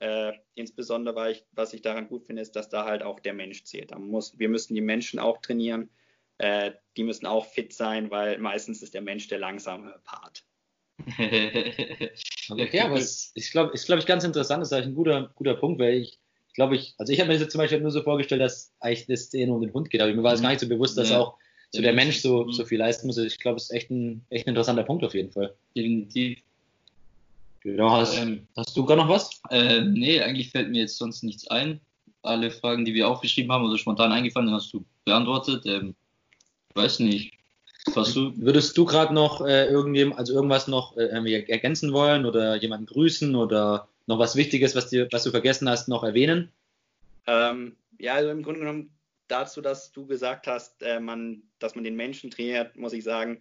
Äh, 0.00 0.32
insbesondere, 0.54 1.16
weil 1.16 1.32
ich, 1.32 1.44
was 1.52 1.72
ich 1.72 1.82
daran 1.82 2.08
gut 2.08 2.24
finde, 2.24 2.42
ist, 2.42 2.56
dass 2.56 2.68
da 2.68 2.84
halt 2.84 3.02
auch 3.02 3.20
der 3.20 3.34
Mensch 3.34 3.64
zählt. 3.64 3.90
Da 3.90 3.98
muss, 3.98 4.38
wir 4.38 4.48
müssen 4.48 4.74
die 4.74 4.80
Menschen 4.80 5.18
auch 5.18 5.38
trainieren. 5.38 5.90
Äh, 6.38 6.72
die 6.96 7.04
müssen 7.04 7.26
auch 7.26 7.46
fit 7.46 7.72
sein, 7.72 8.10
weil 8.10 8.38
meistens 8.38 8.82
ist 8.82 8.94
der 8.94 9.02
Mensch 9.02 9.28
der 9.28 9.38
langsame 9.38 9.94
Part. 10.04 10.44
okay, 12.50 12.80
aber 12.80 12.96
es, 12.96 13.30
ich 13.34 13.50
glaube, 13.50 13.72
ist, 13.72 13.86
glaube 13.86 14.00
ich, 14.00 14.06
ganz 14.06 14.24
interessant. 14.24 14.60
Das 14.60 14.68
ist 14.68 14.72
eigentlich 14.72 14.88
ein 14.88 14.94
guter, 14.94 15.30
guter 15.34 15.54
Punkt, 15.54 15.80
weil 15.80 15.94
ich, 15.94 16.18
glaube 16.54 16.76
ich, 16.76 16.94
also 16.98 17.12
ich 17.12 17.20
habe 17.20 17.32
mir 17.32 17.38
das 17.38 17.48
zum 17.48 17.60
Beispiel 17.60 17.80
nur 17.80 17.90
so 17.90 18.02
vorgestellt, 18.02 18.40
dass 18.40 18.72
eigentlich 18.80 19.06
das 19.06 19.32
eher 19.34 19.46
nur 19.46 19.56
um 19.56 19.62
den 19.62 19.72
Hund 19.72 19.90
geht, 19.90 20.00
aber 20.00 20.12
mir 20.12 20.22
war 20.22 20.32
es 20.32 20.42
gar 20.42 20.50
nicht 20.50 20.60
so 20.60 20.68
bewusst, 20.68 20.98
dass 20.98 21.10
ja. 21.10 21.20
auch 21.20 21.36
so 21.70 21.82
der 21.82 21.92
Mensch 21.92 22.20
so, 22.20 22.50
so 22.50 22.64
viel 22.64 22.78
leisten 22.78 23.06
muss. 23.06 23.18
Ich 23.18 23.38
glaube, 23.38 23.56
es 23.56 23.64
ist 23.64 23.72
echt 23.72 23.90
ein, 23.90 24.24
echt 24.30 24.46
ein 24.46 24.50
interessanter 24.50 24.84
Punkt 24.84 25.04
auf 25.04 25.14
jeden 25.14 25.30
Fall. 25.30 25.54
Definitiv. 25.76 26.38
Genau, 27.60 27.90
hast, 27.90 28.16
ähm, 28.16 28.46
hast 28.56 28.76
du 28.76 28.84
gar 28.84 28.96
noch 28.96 29.08
was? 29.08 29.30
Äh, 29.50 29.82
nee, 29.82 30.20
eigentlich 30.20 30.50
fällt 30.50 30.70
mir 30.70 30.82
jetzt 30.82 30.96
sonst 30.96 31.22
nichts 31.22 31.46
ein. 31.48 31.80
Alle 32.22 32.50
Fragen, 32.50 32.84
die 32.84 32.94
wir 32.94 33.08
aufgeschrieben 33.08 33.52
haben 33.52 33.64
oder 33.64 33.76
spontan 33.76 34.12
eingefallen, 34.12 34.50
hast 34.50 34.72
du 34.72 34.84
beantwortet. 35.04 35.66
Ähm, 35.66 35.94
weiß 36.78 37.00
nicht. 37.00 37.34
Was 37.94 38.12
du, 38.12 38.32
würdest 38.36 38.76
du 38.76 38.84
gerade 38.84 39.14
noch 39.14 39.40
äh, 39.46 39.66
irgendjemand, 39.66 40.18
also 40.18 40.34
irgendwas 40.34 40.68
noch 40.68 40.96
äh, 40.96 41.06
ergänzen 41.48 41.92
wollen 41.92 42.26
oder 42.26 42.56
jemanden 42.56 42.86
grüßen 42.86 43.34
oder 43.34 43.88
noch 44.06 44.18
was 44.18 44.36
Wichtiges, 44.36 44.74
was, 44.74 44.88
dir, 44.88 45.08
was 45.10 45.24
du 45.24 45.30
vergessen 45.30 45.68
hast, 45.68 45.88
noch 45.88 46.02
erwähnen? 46.02 46.50
Ähm, 47.26 47.76
ja, 47.98 48.14
also 48.14 48.30
im 48.30 48.42
Grunde 48.42 48.60
genommen 48.60 48.90
dazu, 49.28 49.60
dass 49.60 49.92
du 49.92 50.06
gesagt 50.06 50.46
hast, 50.46 50.82
äh, 50.82 51.00
man, 51.00 51.42
dass 51.58 51.74
man 51.74 51.84
den 51.84 51.96
Menschen 51.96 52.30
trainiert, 52.30 52.76
muss 52.76 52.92
ich 52.92 53.04
sagen, 53.04 53.40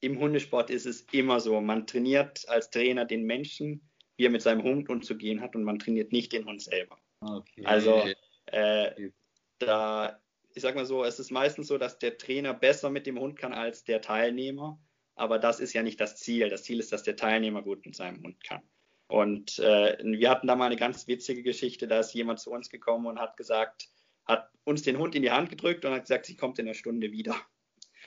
im 0.00 0.18
Hundesport 0.18 0.70
ist 0.70 0.86
es 0.86 1.02
immer 1.12 1.40
so. 1.40 1.60
Man 1.60 1.86
trainiert 1.86 2.48
als 2.48 2.70
Trainer 2.70 3.04
den 3.04 3.24
Menschen, 3.24 3.80
wie 4.16 4.26
er 4.26 4.30
mit 4.30 4.42
seinem 4.42 4.62
Hund 4.62 4.88
umzugehen 4.88 5.40
hat 5.40 5.54
und 5.54 5.64
man 5.64 5.78
trainiert 5.78 6.12
nicht 6.12 6.32
den 6.32 6.46
Hund 6.46 6.62
selber. 6.62 6.98
Okay. 7.20 7.64
Also 7.64 8.04
äh, 8.46 9.10
da, 9.58 10.18
ich 10.56 10.62
sag 10.62 10.74
mal 10.74 10.86
so, 10.86 11.04
es 11.04 11.18
ist 11.18 11.30
meistens 11.30 11.68
so, 11.68 11.76
dass 11.76 11.98
der 11.98 12.16
Trainer 12.16 12.54
besser 12.54 12.88
mit 12.88 13.06
dem 13.06 13.20
Hund 13.20 13.38
kann 13.38 13.52
als 13.52 13.84
der 13.84 14.00
Teilnehmer. 14.00 14.80
Aber 15.14 15.38
das 15.38 15.60
ist 15.60 15.74
ja 15.74 15.82
nicht 15.82 16.00
das 16.00 16.16
Ziel. 16.16 16.48
Das 16.48 16.62
Ziel 16.62 16.80
ist, 16.80 16.92
dass 16.92 17.02
der 17.02 17.14
Teilnehmer 17.14 17.60
gut 17.60 17.84
mit 17.84 17.94
seinem 17.94 18.22
Hund 18.22 18.42
kann. 18.42 18.62
Und 19.06 19.58
äh, 19.58 19.98
wir 20.02 20.30
hatten 20.30 20.46
da 20.46 20.56
mal 20.56 20.64
eine 20.66 20.76
ganz 20.76 21.06
witzige 21.08 21.42
Geschichte. 21.42 21.86
Da 21.86 22.00
ist 22.00 22.14
jemand 22.14 22.40
zu 22.40 22.50
uns 22.50 22.70
gekommen 22.70 23.06
und 23.06 23.18
hat 23.18 23.36
gesagt, 23.36 23.88
hat 24.24 24.48
uns 24.64 24.82
den 24.82 24.98
Hund 24.98 25.14
in 25.14 25.20
die 25.20 25.30
Hand 25.30 25.50
gedrückt 25.50 25.84
und 25.84 25.92
hat 25.92 26.02
gesagt, 26.02 26.24
sie 26.24 26.36
kommt 26.36 26.58
in 26.58 26.66
einer 26.66 26.74
Stunde 26.74 27.12
wieder. 27.12 27.36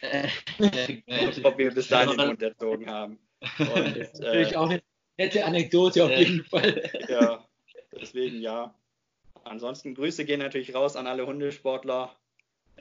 Ob 1.43 1.57
wir 1.59 1.71
bis 1.71 1.88
dahin 1.88 2.17
den 2.17 2.29
Hund 2.29 2.41
erzogen 2.41 2.89
haben. 2.89 3.19
Und, 3.59 3.69
äh, 3.97 4.09
Natürlich 4.19 4.57
auch 4.57 4.71
eine 4.71 4.81
nette 5.19 5.45
Anekdote 5.45 6.03
auf 6.03 6.12
jeden 6.12 6.43
Fall. 6.45 6.89
Ja, 7.07 7.47
deswegen 7.91 8.41
ja. 8.41 8.73
Ansonsten 9.43 9.93
Grüße 9.93 10.25
gehen 10.25 10.39
natürlich 10.39 10.73
raus 10.73 10.95
an 10.95 11.05
alle 11.05 11.27
Hundesportler. 11.27 12.15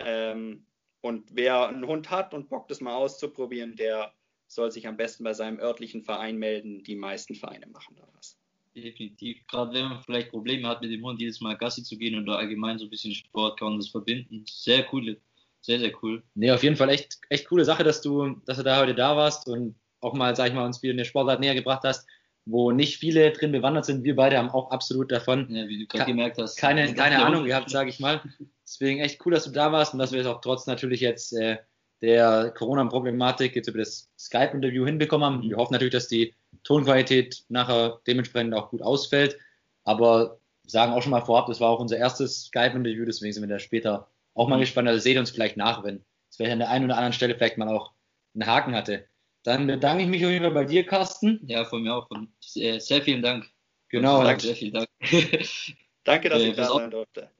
Ähm, 0.04 0.66
und 1.00 1.30
wer 1.32 1.68
einen 1.68 1.86
Hund 1.86 2.10
hat 2.10 2.34
und 2.34 2.48
Bock, 2.48 2.68
das 2.68 2.80
mal 2.80 2.94
auszuprobieren, 2.94 3.76
der 3.76 4.12
soll 4.46 4.70
sich 4.72 4.86
am 4.88 4.96
besten 4.96 5.24
bei 5.24 5.34
seinem 5.34 5.60
örtlichen 5.60 6.02
Verein 6.02 6.38
melden. 6.38 6.82
Die 6.82 6.96
meisten 6.96 7.34
Vereine 7.34 7.66
machen 7.66 7.96
da 7.96 8.08
was. 8.16 8.38
Definitiv. 8.74 9.38
Gerade 9.48 9.74
wenn 9.74 9.84
man 9.88 10.02
vielleicht 10.02 10.30
Probleme 10.30 10.66
hat, 10.68 10.80
mit 10.80 10.90
dem 10.90 11.04
Hund 11.04 11.20
jedes 11.20 11.40
Mal 11.40 11.56
Gassi 11.56 11.82
zu 11.82 11.96
gehen 11.96 12.20
oder 12.20 12.38
allgemein 12.38 12.78
so 12.78 12.86
ein 12.86 12.90
bisschen 12.90 13.14
Sport, 13.14 13.58
kann 13.58 13.70
man 13.70 13.78
das 13.78 13.88
verbinden. 13.88 14.44
Sehr 14.48 14.86
cool. 14.92 15.20
Sehr, 15.60 15.78
sehr 15.78 15.92
cool. 16.02 16.22
Nee, 16.34 16.50
auf 16.50 16.62
jeden 16.62 16.76
Fall 16.76 16.88
echt, 16.90 17.18
echt 17.28 17.48
coole 17.48 17.64
Sache, 17.64 17.84
dass 17.84 18.00
du, 18.00 18.40
dass 18.46 18.56
du 18.56 18.62
da 18.62 18.80
heute 18.80 18.94
da 18.94 19.16
warst 19.16 19.48
und 19.48 19.74
auch 20.00 20.14
mal, 20.14 20.34
sag 20.36 20.48
ich 20.48 20.54
mal, 20.54 20.64
uns 20.64 20.82
wieder 20.82 20.92
eine 20.92 21.04
Sportart 21.04 21.40
näher 21.40 21.54
gebracht 21.54 21.82
hast, 21.84 22.06
wo 22.50 22.70
nicht 22.70 22.96
viele 22.96 23.30
drin 23.32 23.52
bewandert 23.52 23.84
sind. 23.84 24.04
Wir 24.04 24.16
beide 24.16 24.38
haben 24.38 24.50
auch 24.50 24.70
absolut 24.70 25.12
davon 25.12 25.46
ja, 25.50 25.68
wie 25.68 25.80
du 25.80 25.86
gerade 25.86 26.10
gemerkt 26.10 26.38
hast. 26.38 26.56
Keine, 26.56 26.92
keine 26.94 27.24
Ahnung 27.24 27.44
gehabt, 27.44 27.70
sage 27.70 27.90
ich 27.90 28.00
mal. 28.00 28.22
Deswegen 28.64 29.00
echt 29.00 29.24
cool, 29.24 29.32
dass 29.32 29.44
du 29.44 29.50
da 29.50 29.70
warst 29.70 29.92
und 29.92 29.98
dass 29.98 30.12
wir 30.12 30.20
es 30.20 30.26
auch 30.26 30.40
trotz 30.40 30.66
natürlich 30.66 31.00
jetzt 31.00 31.32
äh, 31.34 31.58
der 32.00 32.50
Corona-Problematik 32.56 33.54
jetzt 33.54 33.68
über 33.68 33.78
das 33.78 34.10
Skype-Interview 34.18 34.86
hinbekommen 34.86 35.26
haben. 35.26 35.42
Wir 35.42 35.56
hoffen 35.56 35.72
natürlich, 35.72 35.92
dass 35.92 36.08
die 36.08 36.34
Tonqualität 36.64 37.44
nachher 37.48 38.00
dementsprechend 38.06 38.54
auch 38.54 38.70
gut 38.70 38.82
ausfällt. 38.82 39.38
Aber 39.84 40.38
sagen 40.66 40.92
auch 40.92 41.02
schon 41.02 41.10
mal 41.10 41.20
vorab, 41.20 41.46
das 41.48 41.60
war 41.60 41.70
auch 41.70 41.80
unser 41.80 41.98
erstes 41.98 42.46
Skype-Interview, 42.46 43.04
deswegen 43.04 43.32
sind 43.32 43.42
wir 43.42 43.48
da 43.48 43.58
später 43.58 44.08
auch 44.34 44.48
mal 44.48 44.60
gespannt. 44.60 44.88
Also 44.88 45.00
seht 45.00 45.18
uns 45.18 45.30
vielleicht 45.30 45.56
nach, 45.56 45.84
wenn 45.84 46.04
es 46.30 46.36
vielleicht 46.36 46.52
an 46.52 46.60
der 46.60 46.70
einen 46.70 46.84
oder 46.86 46.96
anderen 46.96 47.12
Stelle 47.12 47.34
vielleicht 47.34 47.58
mal 47.58 47.68
auch 47.68 47.92
einen 48.34 48.46
Haken 48.46 48.74
hatte. 48.74 49.04
Dann 49.44 49.66
bedanke 49.66 50.02
ich 50.02 50.08
mich 50.08 50.24
auf 50.24 50.30
jeden 50.30 50.44
Fall 50.44 50.54
bei 50.54 50.64
dir, 50.64 50.84
Carsten. 50.84 51.40
Ja, 51.46 51.64
von 51.64 51.82
mir 51.82 51.94
auch. 51.94 52.08
Von, 52.08 52.32
sehr, 52.40 52.80
sehr 52.80 53.02
vielen 53.02 53.22
Dank. 53.22 53.46
Genau. 53.88 54.22
Dank, 54.22 54.40
sehr 54.40 54.56
vielen 54.56 54.74
Dank. 54.74 54.88
Danke, 56.04 56.28
dass 56.28 56.42
äh, 56.42 56.48
ich 56.48 56.56
da 56.56 56.64
sein 56.64 56.90
durfte. 56.90 57.30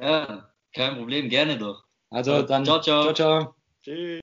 Ja, 0.00 0.52
kein 0.74 0.96
Problem, 0.96 1.28
gerne 1.28 1.56
doch. 1.56 1.84
Also 2.10 2.42
dann 2.42 2.64
ciao, 2.64 2.80
ciao. 2.80 3.02
ciao, 3.02 3.14
ciao. 3.14 3.54
Tschüss. 3.82 4.14